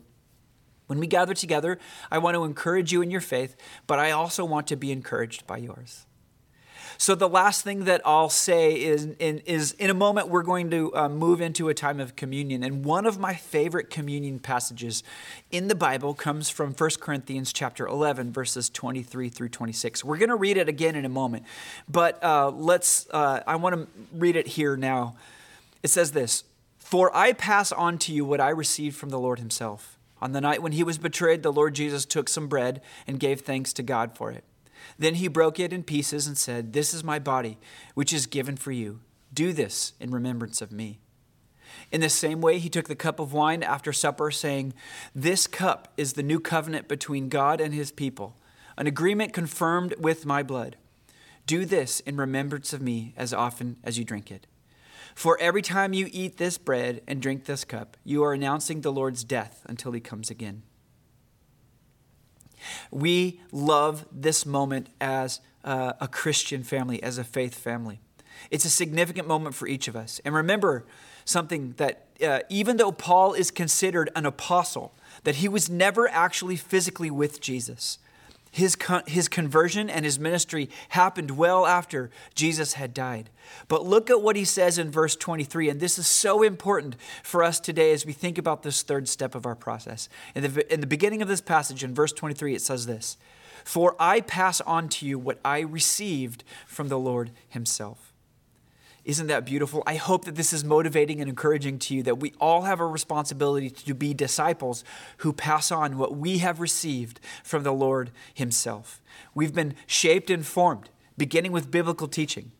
When 0.93 0.99
we 0.99 1.07
gather 1.07 1.33
together, 1.33 1.79
I 2.11 2.19
want 2.19 2.35
to 2.35 2.43
encourage 2.43 2.91
you 2.91 3.01
in 3.01 3.09
your 3.09 3.19
faith, 3.19 3.55
but 3.87 3.97
I 3.97 4.11
also 4.11 4.45
want 4.45 4.67
to 4.67 4.75
be 4.75 4.91
encouraged 4.91 5.47
by 5.47 5.57
yours. 5.57 6.05
So, 6.99 7.15
the 7.15 7.27
last 7.27 7.63
thing 7.63 7.85
that 7.85 8.01
I'll 8.05 8.29
say 8.29 8.79
is 8.79 9.05
in, 9.17 9.39
is 9.39 9.71
in 9.71 9.89
a 9.89 9.95
moment, 9.95 10.27
we're 10.27 10.43
going 10.43 10.69
to 10.69 10.95
uh, 10.95 11.09
move 11.09 11.41
into 11.41 11.67
a 11.69 11.73
time 11.73 11.99
of 11.99 12.15
communion. 12.15 12.63
And 12.63 12.85
one 12.85 13.07
of 13.07 13.17
my 13.17 13.33
favorite 13.33 13.89
communion 13.89 14.37
passages 14.37 15.01
in 15.49 15.67
the 15.67 15.73
Bible 15.73 16.13
comes 16.13 16.51
from 16.51 16.73
1 16.73 16.89
Corinthians 16.99 17.51
chapter 17.51 17.87
11, 17.87 18.31
verses 18.31 18.69
23 18.69 19.29
through 19.29 19.49
26. 19.49 20.03
We're 20.03 20.19
going 20.19 20.29
to 20.29 20.35
read 20.35 20.57
it 20.57 20.69
again 20.69 20.95
in 20.95 21.05
a 21.05 21.09
moment, 21.09 21.45
but 21.89 22.23
uh, 22.23 22.51
let's, 22.51 23.07
uh, 23.09 23.41
I 23.47 23.55
want 23.55 23.73
to 23.73 23.87
read 24.13 24.35
it 24.35 24.45
here 24.45 24.77
now. 24.77 25.15
It 25.81 25.89
says 25.89 26.11
this 26.11 26.43
For 26.77 27.09
I 27.17 27.33
pass 27.33 27.71
on 27.71 27.97
to 27.97 28.13
you 28.13 28.25
what 28.25 28.39
I 28.39 28.49
received 28.49 28.95
from 28.95 29.09
the 29.09 29.19
Lord 29.19 29.39
Himself. 29.39 29.92
On 30.23 30.31
the 30.31 30.39
night 30.39 30.61
when 30.61 30.71
He 30.71 30.85
was 30.85 30.97
betrayed, 30.97 31.43
the 31.43 31.51
Lord 31.51 31.75
Jesus 31.75 32.05
took 32.05 32.29
some 32.29 32.47
bread 32.47 32.81
and 33.05 33.19
gave 33.19 33.41
thanks 33.41 33.73
to 33.73 33.83
God 33.83 34.15
for 34.15 34.31
it. 34.31 34.45
Then 34.97 35.15
he 35.15 35.27
broke 35.27 35.59
it 35.59 35.73
in 35.73 35.83
pieces 35.83 36.27
and 36.27 36.37
said, 36.37 36.71
This 36.71 36.93
is 36.93 37.03
my 37.03 37.19
body, 37.19 37.57
which 37.93 38.13
is 38.13 38.25
given 38.25 38.55
for 38.55 38.71
you. 38.71 39.01
Do 39.33 39.51
this 39.51 39.91
in 39.99 40.11
remembrance 40.11 40.61
of 40.61 40.71
me. 40.71 41.01
In 41.91 41.99
the 41.99 42.07
same 42.07 42.39
way, 42.39 42.57
he 42.57 42.69
took 42.69 42.87
the 42.87 42.95
cup 42.95 43.19
of 43.19 43.33
wine 43.33 43.63
after 43.63 43.91
supper, 43.91 44.31
saying, 44.31 44.73
This 45.13 45.45
cup 45.45 45.91
is 45.97 46.13
the 46.13 46.23
new 46.23 46.39
covenant 46.39 46.87
between 46.87 47.27
God 47.27 47.59
and 47.59 47.73
his 47.73 47.91
people, 47.91 48.37
an 48.77 48.87
agreement 48.87 49.33
confirmed 49.33 49.93
with 49.99 50.25
my 50.25 50.41
blood. 50.41 50.77
Do 51.45 51.65
this 51.65 51.99
in 51.99 52.15
remembrance 52.15 52.71
of 52.71 52.81
me 52.81 53.13
as 53.17 53.33
often 53.33 53.75
as 53.83 53.99
you 53.99 54.05
drink 54.05 54.31
it. 54.31 54.47
For 55.15 55.37
every 55.39 55.61
time 55.61 55.93
you 55.93 56.09
eat 56.11 56.37
this 56.37 56.57
bread 56.57 57.01
and 57.07 57.21
drink 57.21 57.45
this 57.45 57.63
cup, 57.63 57.97
you 58.03 58.23
are 58.23 58.33
announcing 58.33 58.81
the 58.81 58.91
Lord's 58.91 59.23
death 59.23 59.65
until 59.67 59.91
he 59.91 59.99
comes 59.99 60.29
again. 60.29 60.63
We 62.91 63.41
love 63.51 64.05
this 64.11 64.45
moment 64.45 64.87
as 64.99 65.41
uh, 65.63 65.93
a 65.99 66.07
Christian 66.07 66.63
family, 66.63 67.01
as 67.03 67.17
a 67.17 67.23
faith 67.23 67.55
family. 67.55 67.99
It's 68.49 68.65
a 68.65 68.69
significant 68.69 69.27
moment 69.27 69.55
for 69.55 69.67
each 69.67 69.87
of 69.87 69.95
us. 69.95 70.19
And 70.25 70.33
remember 70.33 70.85
something 71.25 71.73
that 71.77 72.07
uh, 72.21 72.39
even 72.49 72.77
though 72.77 72.91
Paul 72.91 73.33
is 73.33 73.51
considered 73.51 74.09
an 74.15 74.25
apostle, 74.25 74.93
that 75.23 75.35
he 75.35 75.47
was 75.47 75.69
never 75.69 76.07
actually 76.09 76.55
physically 76.55 77.11
with 77.11 77.41
Jesus. 77.41 77.99
His, 78.53 78.75
con- 78.75 79.01
his 79.07 79.27
conversion 79.27 79.89
and 79.89 80.05
his 80.05 80.19
ministry 80.19 80.69
happened 80.89 81.31
well 81.31 81.65
after 81.65 82.11
Jesus 82.35 82.73
had 82.73 82.93
died. 82.93 83.31
But 83.67 83.83
look 83.83 84.11
at 84.11 84.21
what 84.21 84.35
he 84.35 84.45
says 84.45 84.77
in 84.77 84.91
verse 84.91 85.15
23, 85.15 85.69
and 85.69 85.79
this 85.79 85.97
is 85.97 86.05
so 86.05 86.43
important 86.43 86.95
for 87.23 87.43
us 87.43 87.59
today 87.59 87.91
as 87.93 88.05
we 88.05 88.13
think 88.13 88.37
about 88.37 88.61
this 88.61 88.83
third 88.83 89.09
step 89.09 89.33
of 89.33 89.47
our 89.47 89.55
process. 89.55 90.07
In 90.35 90.43
the, 90.43 90.71
in 90.71 90.81
the 90.81 90.87
beginning 90.87 91.23
of 91.23 91.27
this 91.27 91.41
passage, 91.41 91.83
in 91.83 91.95
verse 91.95 92.13
23, 92.13 92.53
it 92.53 92.61
says 92.61 92.85
this 92.85 93.17
For 93.63 93.95
I 93.97 94.21
pass 94.21 94.61
on 94.61 94.87
to 94.89 95.07
you 95.07 95.17
what 95.17 95.39
I 95.43 95.61
received 95.61 96.43
from 96.67 96.89
the 96.89 96.99
Lord 96.99 97.31
himself. 97.49 98.12
Isn't 99.05 99.27
that 99.27 99.45
beautiful? 99.45 99.83
I 99.85 99.95
hope 99.95 100.23
that 100.25 100.35
this 100.35 100.53
is 100.53 100.63
motivating 100.63 101.19
and 101.19 101.29
encouraging 101.29 101.77
to 101.79 101.95
you 101.95 102.03
that 102.03 102.19
we 102.19 102.33
all 102.39 102.61
have 102.61 102.79
a 102.79 102.87
responsibility 102.87 103.69
to 103.69 103.93
be 103.93 104.13
disciples 104.13 104.85
who 105.17 105.33
pass 105.33 105.71
on 105.71 105.97
what 105.97 106.15
we 106.15 106.37
have 106.37 106.61
received 106.61 107.19
from 107.43 107.63
the 107.63 107.73
Lord 107.73 108.11
Himself. 108.33 109.01
We've 109.35 109.53
been 109.53 109.75
shaped 109.87 110.29
and 110.29 110.45
formed, 110.45 110.89
beginning 111.17 111.51
with 111.51 111.69
biblical 111.69 112.07
teaching. 112.07 112.51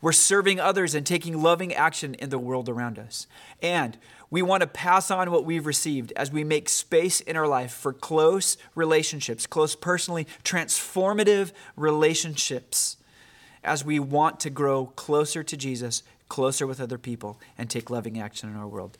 We're 0.00 0.12
serving 0.12 0.58
others 0.58 0.96
and 0.96 1.06
taking 1.06 1.40
loving 1.40 1.72
action 1.72 2.14
in 2.14 2.30
the 2.30 2.38
world 2.38 2.68
around 2.68 2.98
us. 2.98 3.28
And 3.62 3.96
we 4.28 4.42
want 4.42 4.62
to 4.62 4.66
pass 4.66 5.10
on 5.10 5.30
what 5.30 5.44
we've 5.44 5.66
received 5.66 6.12
as 6.16 6.32
we 6.32 6.42
make 6.42 6.68
space 6.68 7.20
in 7.20 7.36
our 7.36 7.46
life 7.46 7.72
for 7.72 7.92
close 7.92 8.56
relationships, 8.74 9.46
close 9.46 9.76
personally 9.76 10.26
transformative 10.42 11.52
relationships 11.76 12.96
as 13.64 13.84
we 13.84 13.98
want 13.98 14.40
to 14.40 14.50
grow 14.50 14.86
closer 14.86 15.42
to 15.42 15.56
Jesus, 15.56 16.02
closer 16.28 16.66
with 16.66 16.80
other 16.80 16.98
people, 16.98 17.40
and 17.56 17.68
take 17.70 17.90
loving 17.90 18.18
action 18.18 18.48
in 18.48 18.56
our 18.56 18.66
world. 18.66 18.98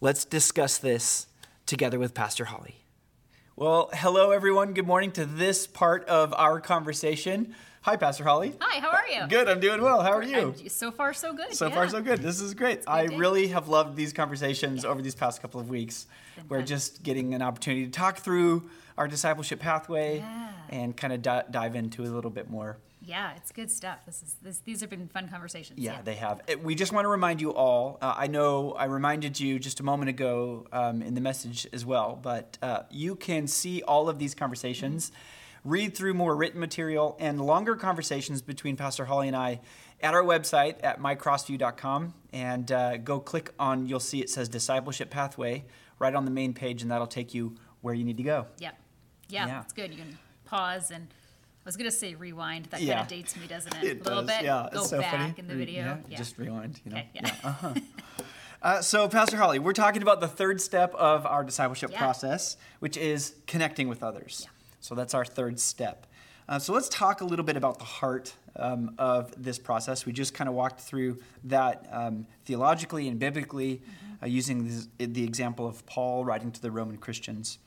Let's 0.00 0.24
discuss 0.24 0.78
this 0.78 1.26
together 1.64 1.98
with 1.98 2.14
Pastor 2.14 2.46
Holly. 2.46 2.76
Well, 3.56 3.88
hello, 3.94 4.32
everyone. 4.32 4.74
Good 4.74 4.86
morning 4.86 5.12
to 5.12 5.24
this 5.24 5.66
part 5.66 6.04
of 6.08 6.34
our 6.34 6.60
conversation. 6.60 7.54
Hi, 7.82 7.96
Pastor 7.96 8.24
Holly. 8.24 8.52
Hi, 8.60 8.80
how 8.80 8.90
are 8.90 9.08
you? 9.08 9.28
Good, 9.28 9.48
I'm 9.48 9.60
doing 9.60 9.80
well. 9.80 10.02
How 10.02 10.12
are 10.12 10.22
you? 10.22 10.54
I'm, 10.58 10.68
so 10.68 10.90
far, 10.90 11.14
so 11.14 11.32
good. 11.32 11.54
So 11.54 11.68
yeah. 11.68 11.74
far, 11.74 11.88
so 11.88 12.02
good. 12.02 12.20
This 12.20 12.40
is 12.40 12.52
great. 12.52 12.82
I 12.86 13.04
really 13.04 13.48
have 13.48 13.68
loved 13.68 13.96
these 13.96 14.12
conversations 14.12 14.84
yeah. 14.84 14.90
over 14.90 15.00
these 15.00 15.14
past 15.14 15.40
couple 15.40 15.60
of 15.60 15.68
weeks. 15.68 16.06
We're 16.48 16.62
just 16.62 17.02
getting 17.02 17.32
an 17.32 17.42
opportunity 17.42 17.86
to 17.86 17.90
talk 17.90 18.18
through 18.18 18.68
our 18.98 19.08
discipleship 19.08 19.60
pathway 19.60 20.18
yeah. 20.18 20.52
and 20.68 20.96
kind 20.96 21.12
of 21.12 21.22
di- 21.22 21.44
dive 21.50 21.76
into 21.76 22.02
a 22.02 22.10
little 22.10 22.30
bit 22.30 22.50
more. 22.50 22.76
Yeah, 23.06 23.34
it's 23.36 23.52
good 23.52 23.70
stuff. 23.70 24.04
This 24.04 24.20
is 24.20 24.36
this, 24.42 24.58
these 24.58 24.80
have 24.80 24.90
been 24.90 25.06
fun 25.06 25.28
conversations. 25.28 25.78
Yeah, 25.78 25.92
yeah. 25.92 26.02
they 26.02 26.14
have. 26.16 26.40
We 26.60 26.74
just 26.74 26.92
want 26.92 27.04
to 27.04 27.08
remind 27.08 27.40
you 27.40 27.54
all. 27.54 27.98
Uh, 28.02 28.14
I 28.16 28.26
know 28.26 28.72
I 28.72 28.86
reminded 28.86 29.38
you 29.38 29.60
just 29.60 29.78
a 29.78 29.84
moment 29.84 30.08
ago 30.08 30.66
um, 30.72 31.02
in 31.02 31.14
the 31.14 31.20
message 31.20 31.68
as 31.72 31.86
well, 31.86 32.18
but 32.20 32.58
uh, 32.62 32.82
you 32.90 33.14
can 33.14 33.46
see 33.46 33.80
all 33.82 34.08
of 34.08 34.18
these 34.18 34.34
conversations, 34.34 35.10
mm-hmm. 35.10 35.70
read 35.70 35.96
through 35.96 36.14
more 36.14 36.34
written 36.34 36.58
material 36.58 37.16
and 37.20 37.40
longer 37.40 37.76
conversations 37.76 38.42
between 38.42 38.74
Pastor 38.74 39.04
Holly 39.04 39.28
and 39.28 39.36
I 39.36 39.60
at 40.00 40.12
our 40.12 40.24
website 40.24 40.82
at 40.82 41.00
mycrossview.com, 41.00 42.12
and 42.32 42.72
uh, 42.72 42.96
go 42.96 43.20
click 43.20 43.52
on. 43.60 43.86
You'll 43.86 44.00
see 44.00 44.20
it 44.20 44.30
says 44.30 44.48
discipleship 44.48 45.10
pathway 45.10 45.64
right 46.00 46.14
on 46.14 46.24
the 46.24 46.32
main 46.32 46.54
page, 46.54 46.82
and 46.82 46.90
that'll 46.90 47.06
take 47.06 47.34
you 47.34 47.54
where 47.82 47.94
you 47.94 48.02
need 48.02 48.16
to 48.16 48.24
go. 48.24 48.46
Yeah, 48.58 48.72
yeah, 49.28 49.46
yeah. 49.46 49.60
it's 49.60 49.72
good. 49.72 49.92
You 49.92 49.98
can 49.98 50.18
pause 50.44 50.90
and 50.90 51.06
was 51.66 51.76
gonna 51.76 51.90
say 51.90 52.14
rewind. 52.14 52.66
That 52.66 52.80
yeah. 52.80 52.94
kind 52.94 53.02
of 53.02 53.08
dates 53.08 53.36
me, 53.36 53.46
doesn't 53.46 53.76
it? 53.76 53.84
it 53.84 54.00
a 54.00 54.04
little 54.04 54.22
does. 54.22 54.36
bit. 54.36 54.44
Yeah, 54.44 54.68
Go 54.72 54.84
so 54.84 55.00
back 55.00 55.10
funny. 55.10 55.34
in 55.36 55.48
the 55.48 55.54
video. 55.54 55.84
Yeah, 55.84 55.96
yeah. 56.08 56.16
Just 56.16 56.38
rewind. 56.38 56.80
You 56.84 56.92
know. 56.92 56.98
Okay, 56.98 57.10
yeah. 57.14 57.20
yeah. 57.24 57.48
Uh-huh. 57.48 57.74
Uh, 58.62 58.80
so, 58.80 59.06
Pastor 59.06 59.36
Holly, 59.36 59.58
we're 59.60 59.74
talking 59.74 60.02
about 60.02 60.20
the 60.20 60.26
third 60.26 60.60
step 60.60 60.92
of 60.94 61.24
our 61.26 61.44
discipleship 61.44 61.94
process, 61.94 62.56
which 62.80 62.96
is 62.96 63.34
connecting 63.46 63.86
with 63.86 64.02
others. 64.02 64.48
So, 64.80 64.94
that's 64.94 65.14
our 65.14 65.24
third 65.24 65.60
step. 65.60 66.06
Uh, 66.48 66.58
so, 66.58 66.72
let's 66.72 66.88
talk 66.88 67.20
a 67.20 67.24
little 67.24 67.44
bit 67.44 67.56
about 67.56 67.78
the 67.78 67.84
heart 67.84 68.32
um, 68.56 68.94
of 68.98 69.32
this 69.40 69.58
process. 69.58 70.06
We 70.06 70.12
just 70.12 70.34
kind 70.34 70.48
of 70.48 70.54
walked 70.54 70.80
through 70.80 71.18
that 71.44 71.86
um, 71.92 72.26
theologically 72.44 73.06
and 73.08 73.18
biblically 73.20 73.76
mm-hmm. 73.76 74.24
uh, 74.24 74.26
using 74.26 74.66
this, 74.66 74.88
the 74.98 75.22
example 75.22 75.66
of 75.66 75.84
Paul 75.86 76.24
writing 76.24 76.50
to 76.50 76.60
the 76.60 76.70
Roman 76.70 76.96
Christians. 76.96 77.58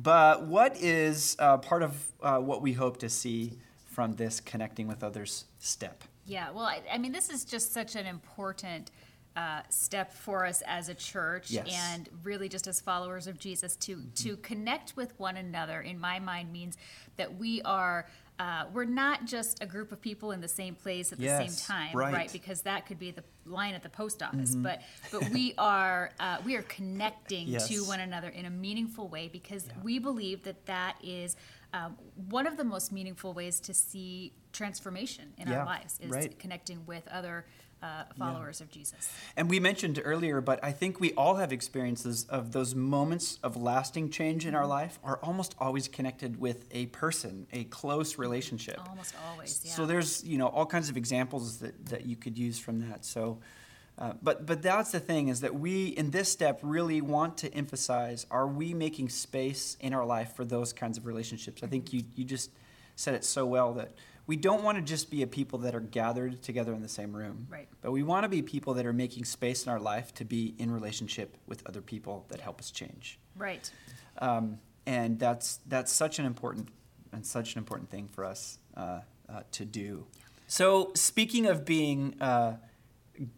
But 0.00 0.46
what 0.46 0.76
is 0.80 1.34
uh, 1.40 1.56
part 1.58 1.82
of 1.82 2.12
uh, 2.22 2.38
what 2.38 2.62
we 2.62 2.72
hope 2.72 2.98
to 2.98 3.08
see 3.08 3.58
from 3.84 4.14
this 4.14 4.38
connecting 4.38 4.86
with 4.86 5.02
others 5.02 5.46
step? 5.58 6.04
Yeah, 6.24 6.50
well, 6.52 6.66
I, 6.66 6.82
I 6.92 6.98
mean, 6.98 7.10
this 7.10 7.30
is 7.30 7.44
just 7.44 7.72
such 7.72 7.96
an 7.96 8.06
important 8.06 8.92
uh, 9.34 9.62
step 9.70 10.12
for 10.12 10.46
us 10.46 10.62
as 10.66 10.88
a 10.88 10.94
church 10.94 11.50
yes. 11.50 11.66
and 11.68 12.08
really 12.22 12.48
just 12.48 12.68
as 12.68 12.80
followers 12.80 13.26
of 13.26 13.40
Jesus 13.40 13.74
to 13.76 13.96
mm-hmm. 13.96 14.10
to 14.14 14.36
connect 14.36 14.96
with 14.96 15.18
one 15.18 15.36
another. 15.36 15.80
In 15.80 15.98
my 15.98 16.20
mind, 16.20 16.52
means 16.52 16.76
that 17.16 17.36
we 17.36 17.60
are 17.62 18.06
uh, 18.38 18.64
we're 18.72 18.84
not 18.84 19.24
just 19.24 19.62
a 19.62 19.66
group 19.66 19.90
of 19.90 20.00
people 20.00 20.30
in 20.30 20.40
the 20.40 20.48
same 20.48 20.74
place 20.74 21.12
at 21.12 21.18
yes, 21.18 21.42
the 21.42 21.50
same 21.50 21.76
time, 21.76 21.96
right. 21.96 22.14
right. 22.14 22.32
Because 22.32 22.62
that 22.62 22.86
could 22.86 22.98
be 22.98 23.10
the 23.10 23.24
line 23.44 23.74
at 23.74 23.82
the 23.82 23.88
post 23.88 24.22
office. 24.22 24.52
Mm-hmm. 24.52 24.62
But 24.62 24.82
but 25.10 25.28
we 25.30 25.54
are 25.58 26.12
uh, 26.20 26.38
we 26.44 26.54
are 26.56 26.62
connecting 26.62 27.48
yes. 27.48 27.68
to 27.68 27.84
one 27.84 28.00
another 28.00 28.28
in 28.28 28.46
a 28.46 28.50
meaningful 28.50 29.08
way 29.08 29.28
because 29.28 29.66
yeah. 29.66 29.72
we 29.82 29.98
believe 29.98 30.44
that 30.44 30.66
that 30.66 30.96
is 31.02 31.36
um, 31.72 31.96
one 32.28 32.46
of 32.46 32.56
the 32.56 32.64
most 32.64 32.92
meaningful 32.92 33.32
ways 33.32 33.60
to 33.60 33.74
see 33.74 34.32
transformation 34.52 35.32
in 35.36 35.48
yeah, 35.48 35.58
our 35.58 35.66
lives 35.66 35.98
is 36.00 36.10
right. 36.10 36.38
connecting 36.38 36.86
with 36.86 37.06
other 37.08 37.44
uh, 37.82 38.04
followers 38.18 38.60
yeah. 38.60 38.64
of 38.64 38.70
Jesus. 38.70 39.12
And 39.36 39.48
we 39.48 39.60
mentioned 39.60 40.00
earlier, 40.04 40.40
but 40.40 40.62
I 40.62 40.72
think 40.72 41.00
we 41.00 41.12
all 41.12 41.36
have 41.36 41.52
experiences 41.52 42.26
of 42.28 42.52
those 42.52 42.74
moments 42.74 43.38
of 43.42 43.56
lasting 43.56 44.10
change 44.10 44.46
in 44.46 44.54
our 44.54 44.62
mm-hmm. 44.62 44.70
life 44.70 44.98
are 45.04 45.18
almost 45.22 45.54
always 45.58 45.88
connected 45.88 46.40
with 46.40 46.66
a 46.72 46.86
person, 46.86 47.46
a 47.52 47.64
close 47.64 48.18
relationship. 48.18 48.80
Almost 48.88 49.14
always, 49.30 49.60
yeah. 49.64 49.72
So 49.72 49.86
there's 49.86 50.24
you 50.24 50.38
know 50.38 50.48
all 50.48 50.66
kinds 50.66 50.88
of 50.88 50.96
examples 50.96 51.58
that, 51.58 51.86
that 51.86 52.06
you 52.06 52.16
could 52.16 52.38
use 52.38 52.58
from 52.58 52.88
that. 52.88 53.04
So. 53.04 53.38
Uh, 54.00 54.12
but 54.22 54.46
but 54.46 54.62
that's 54.62 54.92
the 54.92 55.00
thing 55.00 55.26
is 55.26 55.40
that 55.40 55.58
we 55.58 55.88
in 55.88 56.12
this 56.12 56.30
step 56.30 56.60
really 56.62 57.00
want 57.00 57.36
to 57.36 57.52
emphasize 57.52 58.26
are 58.30 58.46
we 58.46 58.72
making 58.72 59.08
space 59.08 59.76
in 59.80 59.92
our 59.92 60.06
life 60.06 60.36
for 60.36 60.44
those 60.44 60.72
kinds 60.72 60.98
of 60.98 61.04
relationships? 61.04 61.64
I 61.64 61.66
think 61.66 61.86
mm-hmm. 61.86 61.96
you 61.96 62.04
you 62.14 62.24
just 62.24 62.52
said 62.94 63.14
it 63.14 63.24
so 63.24 63.44
well 63.44 63.72
that 63.72 63.90
we 64.28 64.36
don't 64.36 64.62
want 64.62 64.76
to 64.76 64.82
just 64.82 65.10
be 65.10 65.22
a 65.22 65.26
people 65.26 65.58
that 65.60 65.74
are 65.74 65.80
gathered 65.80 66.42
together 66.42 66.74
in 66.74 66.82
the 66.82 66.88
same 66.88 67.16
room. 67.16 67.48
Right. 67.50 67.66
But 67.80 67.92
we 67.92 68.02
want 68.02 68.24
to 68.24 68.28
be 68.28 68.42
people 68.42 68.74
that 68.74 68.84
are 68.84 68.92
making 68.92 69.24
space 69.24 69.64
in 69.64 69.72
our 69.72 69.80
life 69.80 70.14
to 70.14 70.24
be 70.24 70.54
in 70.58 70.70
relationship 70.70 71.36
with 71.46 71.66
other 71.66 71.80
people 71.80 72.26
that 72.28 72.38
help 72.38 72.60
us 72.60 72.70
change. 72.70 73.18
Right. 73.36 73.68
Um, 74.18 74.58
and 74.86 75.18
that's 75.18 75.60
that's 75.66 75.90
such 75.90 76.18
an 76.18 76.26
important 76.26 76.68
and 77.10 77.24
such 77.26 77.54
an 77.54 77.58
important 77.58 77.90
thing 77.90 78.06
for 78.06 78.24
us 78.24 78.58
uh, 78.76 79.00
uh, 79.28 79.40
to 79.52 79.64
do. 79.64 80.06
So 80.46 80.92
speaking 80.94 81.46
of 81.46 81.64
being 81.64 82.14
uh, 82.20 82.56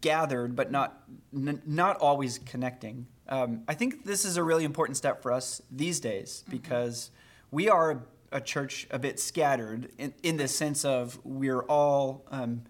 gathered 0.01 0.57
but 0.57 0.71
not 0.71 1.03
n- 1.33 1.61
not 1.65 1.97
always 1.97 2.37
connecting, 2.39 3.07
um, 3.29 3.63
I 3.65 3.75
think 3.75 4.03
this 4.03 4.25
is 4.25 4.35
a 4.35 4.43
really 4.43 4.65
important 4.65 4.97
step 4.97 5.21
for 5.21 5.31
us 5.31 5.61
these 5.71 6.01
days 6.01 6.43
mm-hmm. 6.43 6.51
because 6.51 7.11
we 7.49 7.69
are 7.69 8.03
a 8.31 8.41
church 8.41 8.87
a 8.91 8.99
bit 8.99 9.19
scattered 9.19 9.91
in, 9.97 10.13
in 10.23 10.37
the 10.37 10.47
sense 10.47 10.85
of 10.85 11.19
we're 11.23 11.61
all 11.63 12.25
um, 12.31 12.63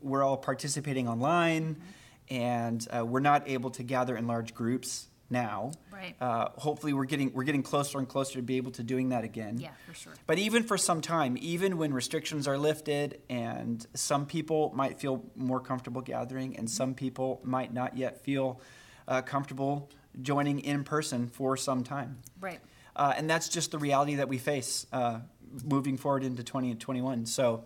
we're 0.00 0.22
all 0.22 0.36
participating 0.36 1.08
online, 1.08 1.80
and 2.28 2.86
uh, 2.94 3.04
we're 3.04 3.20
not 3.20 3.48
able 3.48 3.70
to 3.70 3.82
gather 3.82 4.16
in 4.16 4.26
large 4.26 4.54
groups 4.54 5.08
now. 5.30 5.72
Right. 5.92 6.14
Uh, 6.20 6.48
hopefully, 6.56 6.92
we're 6.92 7.04
getting 7.04 7.32
we're 7.32 7.44
getting 7.44 7.62
closer 7.62 7.98
and 7.98 8.08
closer 8.08 8.34
to 8.34 8.42
be 8.42 8.56
able 8.56 8.72
to 8.72 8.82
doing 8.82 9.10
that 9.10 9.24
again. 9.24 9.58
Yeah, 9.58 9.70
for 9.86 9.94
sure. 9.94 10.12
But 10.26 10.38
even 10.38 10.62
for 10.62 10.78
some 10.78 11.00
time, 11.00 11.36
even 11.40 11.76
when 11.78 11.92
restrictions 11.92 12.46
are 12.46 12.58
lifted, 12.58 13.20
and 13.28 13.86
some 13.94 14.26
people 14.26 14.72
might 14.74 15.00
feel 15.00 15.24
more 15.34 15.60
comfortable 15.60 16.02
gathering, 16.02 16.56
and 16.56 16.68
some 16.68 16.94
people 16.94 17.40
might 17.44 17.72
not 17.72 17.96
yet 17.96 18.22
feel 18.22 18.60
uh, 19.08 19.22
comfortable 19.22 19.90
joining 20.22 20.60
in 20.60 20.84
person 20.84 21.28
for 21.28 21.56
some 21.56 21.82
time. 21.82 22.18
Right. 22.40 22.60
Uh, 22.96 23.12
and 23.16 23.28
that's 23.28 23.48
just 23.48 23.70
the 23.70 23.78
reality 23.78 24.16
that 24.16 24.28
we 24.28 24.38
face 24.38 24.86
uh, 24.92 25.20
moving 25.64 25.96
forward 25.96 26.22
into 26.24 26.42
2021. 26.44 27.26
So 27.26 27.64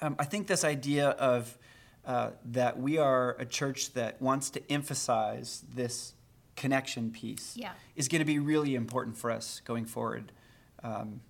um, 0.00 0.16
I 0.18 0.24
think 0.24 0.46
this 0.46 0.64
idea 0.64 1.10
of 1.10 1.56
uh, 2.04 2.30
that 2.46 2.78
we 2.78 2.98
are 2.98 3.36
a 3.38 3.44
church 3.44 3.92
that 3.94 4.20
wants 4.22 4.50
to 4.50 4.72
emphasize 4.72 5.64
this 5.74 6.14
connection 6.54 7.10
piece 7.10 7.56
Yeah. 7.56 7.72
is 7.96 8.08
going 8.08 8.20
to 8.20 8.24
be 8.26 8.38
really 8.38 8.74
important 8.76 9.16
for 9.18 9.30
us 9.30 9.60
going 9.64 9.84
forward, 9.84 10.30
um, 10.84 11.20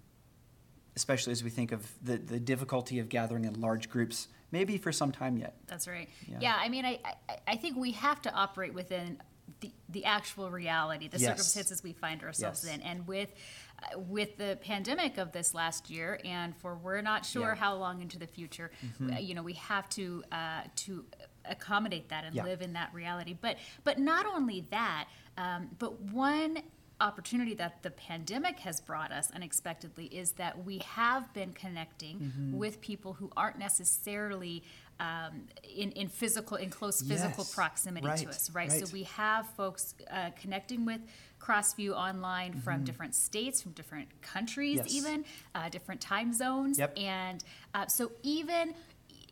especially 0.94 1.32
as 1.32 1.42
we 1.42 1.50
think 1.50 1.73
of 1.73 1.90
the, 2.02 2.18
the 2.18 2.38
difficulty 2.38 2.99
of 2.99 3.08
gathering 3.08 3.44
in 3.44 3.58
large 3.61 3.88
groups, 3.88 4.28
maybe 4.52 4.76
for 4.76 4.92
some 4.92 5.11
time 5.11 5.38
yet. 5.38 5.54
That's 5.66 5.88
right. 5.88 6.08
Yeah. 6.28 6.38
Yeah, 6.40 6.56
I 6.58 6.68
mean, 6.68 6.85
I, 6.85 7.00
I, 7.28 7.37
I 7.49 7.56
think 7.56 7.76
we 7.78 7.92
have 7.92 8.20
to 8.23 8.32
operate 8.35 8.75
within 8.75 9.20
the, 9.97 10.05
actual 10.05 10.50
reality, 10.50 11.09
the 11.09 11.19
Yes. 11.19 11.29
circumstances 11.31 11.83
we 11.83 11.93
find 11.93 12.23
ourselves 12.23 12.65
Yes. 12.65 12.75
in. 12.75 12.83
And 12.83 13.07
with, 13.07 13.31
uh, 13.83 13.99
with 13.99 14.37
the 14.37 14.59
pandemic 14.62 15.17
of 15.19 15.33
this 15.33 15.55
last 15.55 15.88
year, 15.91 16.21
and 16.25 16.55
for 16.57 16.76
we're 16.76 17.00
not 17.03 17.25
sure 17.25 17.43
Yeah. 17.43 17.49
Mm-hmm. 17.55 17.61
how 17.65 17.75
long 17.76 18.03
into 18.03 18.19
the 18.19 18.26
future, 18.26 18.71
uh, 19.03 19.17
you 19.19 19.35
know, 19.35 19.43
we 19.43 19.55
have 19.55 19.88
to, 19.91 20.23
uh, 20.31 20.62
to 20.85 21.05
accommodate 21.45 22.09
that 22.11 22.25
and 22.25 22.35
Yeah. 22.35 22.45
live 22.45 22.61
in 22.62 22.73
that 22.75 22.93
reality. 22.93 23.35
But, 23.41 23.57
but 23.85 23.99
not 23.99 24.26
only 24.26 24.61
that, 24.71 25.09
um, 25.38 25.71
but 25.79 25.93
one 26.00 26.59
opportunity 26.99 27.53
that 27.55 27.83
the 27.83 27.91
pandemic 27.91 28.59
has 28.61 28.81
brought 28.81 29.12
us 29.12 29.31
unexpectedly 29.33 30.07
is 30.07 30.33
that 30.33 30.65
we 30.65 30.79
have 30.79 31.31
been 31.35 31.53
connecting 31.53 32.17
Mm-hmm. 32.21 32.57
with 32.57 32.81
people 32.81 33.12
who 33.15 33.31
aren't 33.37 33.59
necessarily 33.59 34.62
um, 35.00 35.43
in, 35.62 35.93
in 35.93 36.09
physical 36.09 36.57
in 36.57 36.71
close 36.71 37.03
physical 37.03 37.45
Yes. 37.45 37.55
proximity 37.55 38.07
Right, 38.07 38.19
to 38.19 38.29
us 38.29 38.50
right? 38.50 38.71
right. 38.71 38.87
so 38.87 38.93
we 38.93 39.03
have 39.05 39.47
folks 39.57 39.95
uh, 40.11 40.31
connecting 40.41 40.85
with 40.87 41.00
crossview 41.41 41.93
online 41.93 42.55
from 42.55 42.83
different 42.85 43.15
states 43.15 43.61
from 43.62 43.73
different 43.73 44.09
countries 44.23 44.79
Mm-hmm. 44.81 44.88
Yes. 44.88 44.97
even 44.97 45.25
uh, 45.55 45.69
different 45.69 46.00
time 46.00 46.33
zones 46.33 46.79
Yep. 46.79 46.99
and 46.99 47.45
uh, 47.75 47.87
so 47.87 48.11
even 48.23 48.75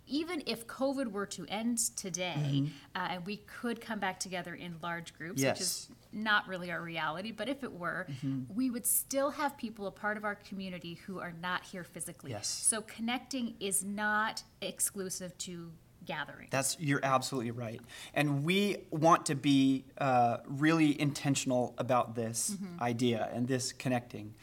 even 0.06 0.42
if 0.46 0.66
COVID 0.66 1.11
were 1.12 1.26
to 1.26 1.46
end 1.49 1.78
today, 1.96 2.64
uh, 2.94 3.08
and 3.11 3.26
we 3.26 3.38
could 3.38 3.80
come 3.80 3.99
back 3.99 4.20
together 4.20 4.54
in 4.54 4.76
large 4.82 5.16
groups, 5.16 5.40
Mm-hmm. 5.40 5.46
Yes. 5.46 5.54
which 5.58 5.61
is 5.62 5.88
not 6.12 6.46
really 6.46 6.70
our 6.70 6.80
reality, 6.82 7.32
but 7.32 7.49
if 7.49 7.64
it 7.64 7.73
were, 7.73 8.06
Mm-hmm. 8.11 8.54
we 8.54 8.70
would 8.70 8.87
still 8.87 9.30
have 9.30 9.56
people 9.56 9.87
a 9.87 9.90
part 9.90 10.16
of 10.16 10.25
our 10.25 10.34
community 10.37 10.94
who 11.06 11.18
are 11.20 11.32
not 11.42 11.64
here 11.64 11.84
physically. 11.84 12.30
Yes. 12.30 12.46
So 12.49 12.82
connecting 12.82 13.54
is 13.61 13.84
not 13.84 14.42
exclusive 14.61 15.37
to 15.38 15.70
gathering. 16.06 16.49
That's 16.50 16.76
you're 16.78 17.00
absolutely 17.02 17.50
right, 17.52 17.80
and 18.12 18.44
we 18.44 18.76
want 18.90 19.25
to 19.26 19.34
be 19.34 19.84
uh, 19.96 20.37
really 20.46 21.00
intentional 21.00 21.75
about 21.78 22.14
this 22.14 22.50
Mm-hmm. 22.50 22.82
idea 22.82 23.30
and 23.32 23.49
this 23.49 23.73
connecting, 23.73 24.34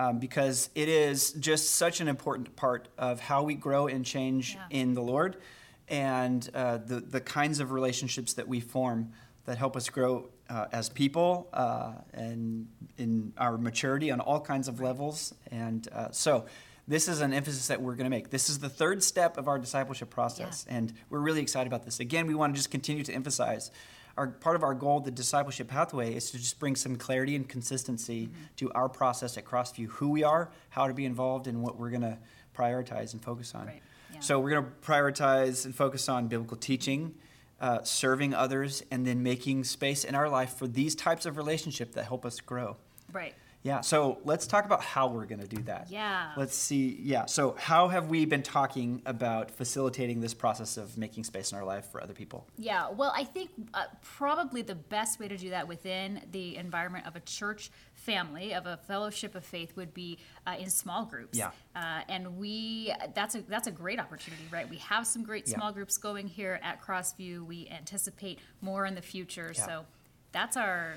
um, 0.00 0.18
because 0.18 0.70
it 0.74 0.88
is 0.88 1.32
just 1.32 1.72
such 1.72 2.00
an 2.00 2.08
important 2.08 2.56
part 2.56 2.88
of 2.96 3.20
how 3.20 3.42
we 3.42 3.54
grow 3.54 3.86
and 3.86 4.04
change 4.04 4.54
Yeah. 4.54 4.80
in 4.80 4.94
the 4.94 5.02
Lord, 5.02 5.36
and 5.88 6.48
uh, 6.54 6.78
the 6.78 7.00
the 7.00 7.20
kinds 7.20 7.60
of 7.60 7.70
relationships 7.72 8.34
that 8.34 8.46
we 8.48 8.60
form 8.60 9.12
that 9.44 9.58
help 9.58 9.76
us 9.76 9.88
grow 9.90 10.30
uh, 10.48 10.66
as 10.72 10.88
people 10.88 11.48
uh, 11.52 11.92
and 12.14 12.66
in 12.96 13.32
our 13.36 13.58
maturity 13.58 14.10
on 14.10 14.20
all 14.20 14.40
kinds 14.40 14.68
of 14.68 14.80
levels, 14.80 15.34
and 15.50 15.88
uh, 15.92 16.10
so. 16.10 16.46
This 16.88 17.06
is 17.06 17.20
an 17.20 17.32
emphasis 17.32 17.68
that 17.68 17.80
we're 17.80 17.94
going 17.94 18.10
to 18.10 18.16
make. 18.18 18.30
This 18.30 18.50
is 18.50 18.58
the 18.58 18.68
third 18.68 19.04
step 19.04 19.38
of 19.38 19.46
our 19.46 19.60
discipleship 19.60 20.10
process, 20.10 20.66
and 20.68 20.92
we're 21.08 21.20
really 21.20 21.40
excited 21.40 21.68
about 21.72 21.84
this. 21.84 22.00
Again, 22.00 22.26
we 22.26 22.34
want 22.34 22.52
to 22.52 22.56
just 22.56 22.70
continue 22.72 23.04
to 23.04 23.12
emphasize 23.12 23.70
our 24.20 24.26
part 24.28 24.54
of 24.54 24.62
our 24.62 24.74
goal, 24.74 25.00
the 25.00 25.10
discipleship 25.10 25.66
pathway, 25.68 26.14
is 26.14 26.30
to 26.30 26.36
just 26.36 26.58
bring 26.60 26.76
some 26.76 26.94
clarity 26.96 27.34
and 27.34 27.48
consistency 27.48 28.26
Mm-hmm. 28.26 28.42
to 28.56 28.70
our 28.72 28.88
process 28.88 29.38
at 29.38 29.44
Crossview, 29.46 29.86
who 29.86 30.10
we 30.10 30.22
are, 30.24 30.50
how 30.68 30.86
to 30.86 30.92
be 30.92 31.06
involved, 31.06 31.46
and 31.46 31.62
what 31.62 31.78
we're 31.78 31.88
going 31.88 32.02
to 32.02 32.18
prioritize 32.56 33.14
and 33.14 33.22
focus 33.22 33.54
on. 33.54 33.66
Right, 33.66 33.82
yeah. 34.12 34.20
So 34.20 34.38
we're 34.38 34.50
going 34.50 34.64
to 34.64 34.70
prioritize 34.86 35.64
and 35.64 35.74
focus 35.74 36.08
on 36.10 36.28
biblical 36.28 36.58
teaching, 36.58 37.14
uh, 37.60 37.82
serving 37.82 38.34
others, 38.34 38.82
and 38.90 39.06
then 39.06 39.22
making 39.22 39.64
space 39.64 40.04
in 40.04 40.14
our 40.14 40.28
life 40.28 40.52
for 40.58 40.66
these 40.68 40.94
types 40.94 41.24
of 41.24 41.38
relationship 41.38 41.92
that 41.94 42.04
help 42.04 42.26
us 42.26 42.40
grow. 42.40 42.76
right. 43.12 43.34
Yeah, 43.62 43.82
so 43.82 44.18
let's 44.24 44.46
talk 44.46 44.64
about 44.64 44.82
how 44.82 45.08
we're 45.08 45.26
going 45.26 45.42
to 45.42 45.46
do 45.46 45.62
that. 45.64 45.88
Yeah. 45.90 46.32
Let's 46.36 46.54
see. 46.54 46.98
Yeah, 47.02 47.26
so 47.26 47.54
how 47.58 47.88
have 47.88 48.08
we 48.08 48.24
been 48.24 48.42
talking 48.42 49.02
about 49.04 49.50
facilitating 49.50 50.20
this 50.20 50.32
process 50.32 50.78
of 50.78 50.96
making 50.96 51.24
space 51.24 51.52
in 51.52 51.58
our 51.58 51.64
life 51.64 51.84
for 51.92 52.02
other 52.02 52.14
people? 52.14 52.46
Yeah, 52.56 52.88
well, 52.90 53.12
I 53.14 53.24
think 53.24 53.50
uh, 53.74 53.84
probably 54.02 54.62
the 54.62 54.74
best 54.74 55.20
way 55.20 55.28
to 55.28 55.36
do 55.36 55.50
that 55.50 55.68
within 55.68 56.22
the 56.32 56.56
environment 56.56 57.06
of 57.06 57.16
a 57.16 57.20
church 57.20 57.70
family, 57.92 58.54
of 58.54 58.64
a 58.64 58.78
fellowship 58.88 59.34
of 59.34 59.44
faith, 59.44 59.76
would 59.76 59.92
be 59.92 60.16
uh, 60.46 60.56
in 60.58 60.70
small 60.70 61.04
groups. 61.04 61.36
Yeah. 61.36 61.50
Uh, 61.76 62.00
and 62.08 62.38
we 62.38 62.94
that's 63.14 63.34
a 63.34 63.42
that's 63.42 63.66
a 63.68 63.70
great 63.70 64.00
opportunity, 64.00 64.42
right? 64.50 64.68
We 64.70 64.78
have 64.78 65.06
some 65.06 65.22
great 65.22 65.46
Yeah. 65.46 65.56
small 65.56 65.70
groups 65.72 65.98
going 65.98 66.28
here 66.28 66.58
at 66.62 66.82
Crossview. 66.82 67.44
We 67.44 67.68
anticipate 67.70 68.38
more 68.62 68.86
in 68.86 68.94
the 68.94 69.02
future, 69.02 69.52
Yeah. 69.54 69.66
so 69.66 69.86
that's 70.32 70.56
our 70.56 70.94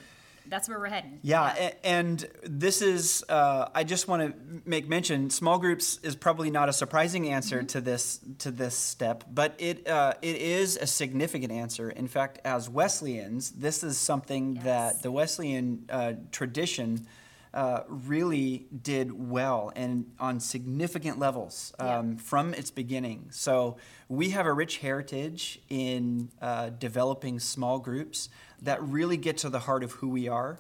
that's 0.48 0.68
where 0.70 0.80
we're 0.80 0.88
heading. 0.90 1.20
Yeah, 1.22 1.54
a- 1.56 1.86
and 1.86 2.26
this 2.44 2.82
is, 2.82 3.24
uh, 3.30 3.70
I 3.74 3.84
just 3.84 4.08
want 4.08 4.22
to 4.24 4.62
make 4.66 4.88
mention, 4.88 5.30
small 5.30 5.58
groups 5.58 6.00
is 6.04 6.16
probably 6.16 6.52
not 6.52 6.70
a 6.70 6.74
surprising 6.74 7.30
answer 7.30 7.64
to 7.64 7.82
this 7.82 8.20
to 8.40 8.52
this 8.52 8.76
step, 8.76 9.24
but 9.34 9.56
it 9.58 9.88
uh, 9.88 10.14
it 10.22 10.36
is 10.38 10.78
a 10.78 10.88
significant 10.88 11.52
answer. 11.52 11.90
In 11.90 12.08
fact, 12.08 12.40
as 12.46 12.70
Wesleyans, 12.70 13.52
this 13.52 13.84
is 13.84 13.98
something 13.98 14.56
Yes. 14.56 14.64
that 14.66 15.02
the 15.04 15.12
Wesleyan 15.12 15.86
uh, 15.90 16.14
tradition 16.32 17.08
uh, 17.54 17.82
really 17.88 18.66
did 18.82 19.12
well 19.30 19.72
and 19.76 20.06
on 20.20 20.40
significant 20.40 21.20
levels 21.20 21.74
Yeah. 21.80 22.00
um, 22.00 22.18
from 22.18 22.54
its 22.54 22.72
beginning. 22.72 23.28
So 23.32 23.78
we 24.10 24.32
have 24.32 24.46
a 24.46 24.54
rich 24.54 24.78
heritage 24.80 25.60
in 25.70 26.30
uh, 26.42 26.70
developing 26.72 27.40
small 27.40 27.80
groups 27.80 28.30
that 28.62 28.82
really 28.82 29.18
get 29.18 29.38
to 29.40 29.50
the 29.50 29.60
heart 29.60 29.84
of 29.84 29.92
who 29.94 30.10
we 30.10 30.28
are. 30.28 30.60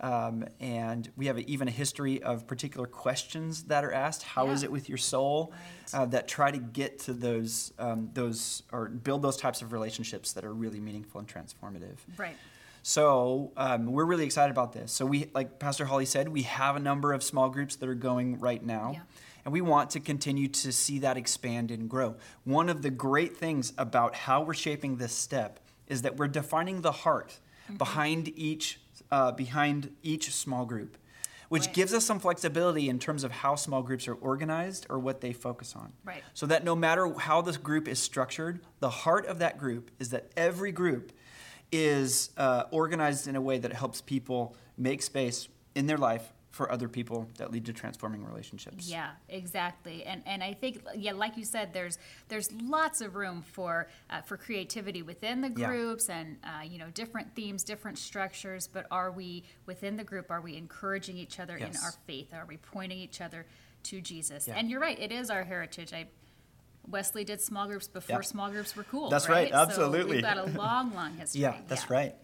Um, 0.00 0.44
and 0.60 1.10
we 1.16 1.26
have 1.26 1.38
a, 1.38 1.50
even 1.50 1.66
a 1.66 1.72
history 1.72 2.22
of 2.22 2.46
particular 2.46 2.86
questions 2.86 3.64
that 3.64 3.84
are 3.84 3.92
asked. 3.92 4.22
How 4.22 4.50
is 4.50 4.62
Yeah. 4.62 4.66
it 4.66 4.72
with 4.72 4.88
your 4.88 4.98
soul? 4.98 5.50
Right. 5.92 6.00
Uh, 6.02 6.06
that 6.06 6.28
try 6.28 6.52
to 6.52 6.58
get 6.58 7.00
to 7.00 7.12
those, 7.12 7.72
um, 7.80 8.10
those 8.14 8.62
or 8.70 8.88
build 8.90 9.22
those 9.22 9.36
types 9.36 9.60
of 9.60 9.72
relationships 9.72 10.34
that 10.34 10.44
are 10.44 10.54
really 10.54 10.78
meaningful 10.78 11.18
and 11.18 11.26
transformative. 11.26 11.96
Right. 12.16 12.36
So 12.88 13.52
um, 13.58 13.84
we're 13.92 14.06
really 14.06 14.24
excited 14.24 14.50
about 14.50 14.72
this. 14.72 14.92
So 14.92 15.04
we, 15.04 15.28
like 15.34 15.58
Pastor 15.58 15.84
Holly 15.84 16.06
said, 16.06 16.26
we 16.30 16.42
have 16.44 16.74
a 16.74 16.80
number 16.80 17.12
of 17.12 17.22
small 17.22 17.50
groups 17.50 17.76
that 17.76 17.86
are 17.86 17.94
going 17.94 18.40
right 18.40 18.64
now, 18.64 18.92
Yeah. 18.94 19.00
and 19.44 19.52
we 19.52 19.60
want 19.60 19.90
to 19.90 20.00
continue 20.00 20.48
to 20.48 20.72
see 20.72 20.98
that 21.00 21.18
expand 21.18 21.70
and 21.70 21.90
grow. 21.90 22.14
One 22.44 22.70
of 22.70 22.80
the 22.80 22.88
great 22.88 23.36
things 23.36 23.74
about 23.76 24.14
how 24.14 24.40
we're 24.40 24.54
shaping 24.54 24.96
this 24.96 25.12
step 25.12 25.60
is 25.86 26.00
that 26.00 26.16
we're 26.16 26.28
defining 26.28 26.80
the 26.80 26.92
heart 26.92 27.38
Mm-hmm. 27.66 27.76
behind 27.76 28.28
each 28.38 28.80
uh, 29.10 29.32
behind 29.32 29.94
each 30.02 30.32
small 30.32 30.64
group, 30.64 30.96
which 31.50 31.66
Right. 31.66 31.74
gives 31.74 31.92
us 31.92 32.06
some 32.06 32.18
flexibility 32.18 32.88
in 32.88 32.98
terms 32.98 33.22
of 33.22 33.30
how 33.30 33.54
small 33.56 33.82
groups 33.82 34.08
are 34.08 34.14
organized 34.14 34.86
or 34.88 34.98
what 34.98 35.20
they 35.20 35.34
focus 35.34 35.76
on. 35.76 35.92
Right. 36.02 36.22
So 36.32 36.46
that 36.46 36.64
no 36.64 36.74
matter 36.74 37.12
how 37.18 37.42
this 37.42 37.58
group 37.58 37.86
is 37.86 37.98
structured, 37.98 38.60
the 38.80 38.88
heart 38.88 39.26
of 39.26 39.38
that 39.40 39.58
group 39.58 39.90
is 39.98 40.08
that 40.08 40.32
every 40.38 40.72
group 40.72 41.12
is 41.72 42.30
uh, 42.36 42.64
organized 42.70 43.28
in 43.28 43.36
a 43.36 43.40
way 43.40 43.58
that 43.58 43.72
helps 43.72 44.00
people 44.00 44.56
make 44.76 45.02
space 45.02 45.48
in 45.74 45.86
their 45.86 45.98
life 45.98 46.32
for 46.50 46.72
other 46.72 46.88
people 46.88 47.28
that 47.36 47.52
lead 47.52 47.64
to 47.66 47.72
transforming 47.72 48.24
relationships. 48.24 48.88
Yeah, 48.88 49.10
exactly. 49.28 50.02
And 50.04 50.22
and 50.26 50.42
I 50.42 50.54
think 50.54 50.82
yeah, 50.96 51.12
like 51.12 51.36
you 51.36 51.44
said, 51.44 51.72
there's 51.72 51.98
there's 52.28 52.50
lots 52.62 53.00
of 53.00 53.14
room 53.14 53.42
for 53.42 53.88
uh, 54.10 54.22
for 54.22 54.36
creativity 54.36 55.02
within 55.02 55.40
the 55.40 55.52
Yeah. 55.54 55.68
groups 55.68 56.08
and 56.08 56.38
uh, 56.42 56.62
you 56.64 56.78
know 56.78 56.90
different 56.94 57.34
themes, 57.36 57.62
different 57.62 57.98
structures. 57.98 58.66
But 58.66 58.86
are 58.90 59.12
we 59.12 59.44
within 59.66 59.96
the 59.96 60.04
group? 60.04 60.30
Are 60.30 60.40
we 60.40 60.56
encouraging 60.56 61.16
each 61.16 61.38
other 61.38 61.56
in 61.56 61.76
our 61.84 61.92
faith? 62.06 62.32
Are 62.34 62.46
we 62.46 62.56
pointing 62.56 62.98
each 62.98 63.20
other 63.20 63.46
to 63.84 64.00
Jesus? 64.00 64.48
Yeah. 64.48 64.54
And 64.56 64.68
you're 64.68 64.80
right, 64.80 64.98
it 64.98 65.12
is 65.12 65.30
our 65.30 65.44
heritage. 65.44 65.92
I 65.92 66.08
Wesley 66.86 67.24
did 67.24 67.40
small 67.40 67.66
groups 67.66 67.88
before 67.88 68.16
Yeah. 68.16 68.22
small 68.22 68.50
groups 68.50 68.74
were 68.76 68.84
cool. 68.84 69.10
That's 69.10 69.28
right, 69.28 69.50
So 69.50 69.56
absolutely. 69.56 70.16
we've 70.16 70.22
got 70.22 70.38
a 70.38 70.44
long, 70.58 70.94
long 70.94 71.16
history. 71.16 71.42
Yeah, 71.42 71.56
that's 71.66 71.90
right. 71.90 72.14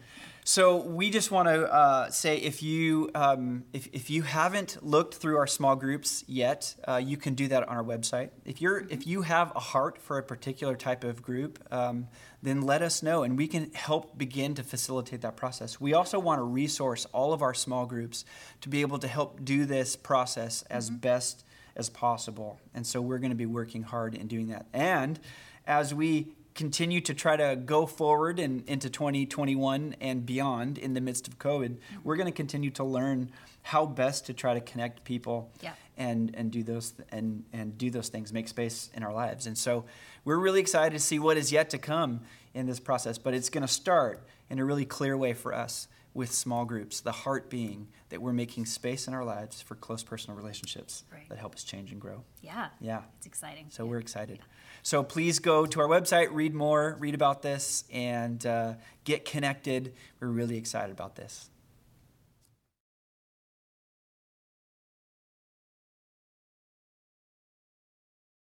So 0.47 0.77
we 0.77 1.09
just 1.09 1.31
want 1.31 1.49
to 1.49 1.73
uh, 1.73 2.11
say 2.11 2.37
if 2.37 2.63
you 2.63 3.11
um, 3.15 3.65
if, 3.73 3.89
if 3.95 4.11
you 4.11 4.21
haven't 4.21 4.77
looked 4.85 5.15
through 5.15 5.39
our 5.39 5.47
small 5.47 5.75
groups 5.75 6.23
yet, 6.27 6.75
uh, 6.87 6.97
you 7.03 7.17
can 7.17 7.33
do 7.33 7.49
that 7.49 7.67
on 7.67 7.75
our 7.79 7.83
website. 7.83 8.29
If 8.45 8.61
you're 8.61 8.87
if 8.91 9.07
you 9.07 9.23
have 9.23 9.53
a 9.57 9.61
heart 9.61 9.97
for 9.99 10.19
a 10.19 10.23
particular 10.23 10.77
type 10.77 11.03
of 11.03 11.23
group, 11.23 11.67
um, 11.73 12.09
then 12.43 12.61
let 12.61 12.83
us 12.83 13.03
know, 13.03 13.23
and 13.23 13.39
we 13.39 13.49
can 13.49 13.73
help 13.73 14.19
begin 14.19 14.55
to 14.57 14.63
facilitate 14.63 15.23
that 15.23 15.35
process. 15.35 15.81
We 15.81 15.95
also 15.95 16.19
want 16.19 16.41
to 16.41 16.45
resource 16.45 17.07
all 17.07 17.33
of 17.33 17.41
our 17.41 17.55
small 17.55 17.87
groups 17.87 18.27
to 18.61 18.69
be 18.69 18.83
able 18.83 18.99
to 18.99 19.09
help 19.09 19.43
do 19.47 19.65
this 19.65 19.97
process 19.97 20.61
as 20.69 20.91
best 20.91 21.43
as 21.77 21.89
possible, 21.89 22.61
and 22.75 22.87
so 22.87 23.01
we're 23.01 23.19
going 23.19 23.31
to 23.31 23.37
be 23.37 23.47
working 23.47 23.83
hard 23.83 24.15
in 24.15 24.27
doing 24.27 24.49
that. 24.49 24.67
And 24.73 25.19
as 25.67 25.95
we 25.95 26.29
continue 26.55 27.01
to 27.01 27.13
try 27.13 27.37
to 27.37 27.57
go 27.57 27.85
forward 27.85 28.39
and 28.39 28.63
into 28.69 28.89
2021 28.89 29.97
and 30.01 30.25
beyond 30.25 30.79
in 30.79 30.95
the 30.95 31.01
midst 31.01 31.27
of 31.27 31.39
COVID, 31.39 31.71
mm-hmm. 31.71 31.97
we're 32.05 32.17
going 32.17 32.27
to 32.27 32.33
continue 32.33 32.71
to 32.71 32.85
learn 32.85 33.31
how 33.63 33.87
best 33.87 34.27
to 34.27 34.35
try 34.35 34.55
to 34.55 34.61
connect 34.61 35.05
people 35.05 35.51
Yeah. 35.61 35.73
and 35.97 36.35
and 36.35 36.51
do 36.51 36.63
those 36.63 36.93
and 37.11 37.45
and 37.53 37.77
do 37.77 37.91
those 37.91 38.09
things, 38.09 38.33
make 38.33 38.47
space 38.49 38.91
in 38.95 39.03
our 39.03 39.13
lives. 39.13 39.47
And 39.47 39.59
so 39.59 39.85
we're 40.25 40.39
really 40.39 40.61
excited 40.61 40.93
to 40.93 41.01
see 41.03 41.19
what 41.19 41.37
is 41.37 41.51
yet 41.51 41.71
to 41.71 41.79
come 41.79 42.21
in 42.53 42.67
this 42.67 42.79
process, 42.79 43.19
but 43.19 43.35
it's 43.35 43.51
going 43.51 43.67
to 43.67 43.73
start 43.73 44.23
in 44.49 44.59
a 44.59 44.65
really 44.65 44.85
clear 44.85 45.17
way 45.17 45.33
for 45.33 45.53
us 45.53 45.89
with 46.15 46.33
small 46.33 46.65
groups. 46.65 47.01
The 47.01 47.13
heart 47.13 47.51
being 47.51 47.89
that 48.09 48.23
we're 48.23 48.33
making 48.33 48.67
space 48.67 49.07
in 49.09 49.15
our 49.15 49.25
lives 49.25 49.61
for 49.61 49.75
close 49.75 50.03
personal 50.05 50.37
relationships 50.37 51.03
Right. 51.13 51.29
that 51.29 51.39
help 51.39 51.55
us 51.57 51.65
change 51.65 51.91
and 51.93 52.01
grow. 52.01 52.23
Yeah. 52.41 52.69
Yeah. 52.81 53.03
It's 53.19 53.27
exciting. 53.27 53.67
So 53.71 53.85
Yeah. 53.85 53.91
we're 53.91 53.99
excited. 53.99 54.39
So 54.83 55.03
please 55.03 55.39
go 55.41 55.67
to 55.67 55.81
our 55.81 55.89
website, 55.89 56.29
read 56.31 56.55
more, 56.55 56.97
read 57.01 57.15
about 57.15 57.43
this, 57.43 57.85
and 57.93 58.45
uh, 58.47 58.75
get 59.05 59.25
connected. 59.25 59.95
We're 60.21 60.29
really 60.29 60.57
excited 60.57 60.93
about 60.93 61.17
this. 61.17 61.51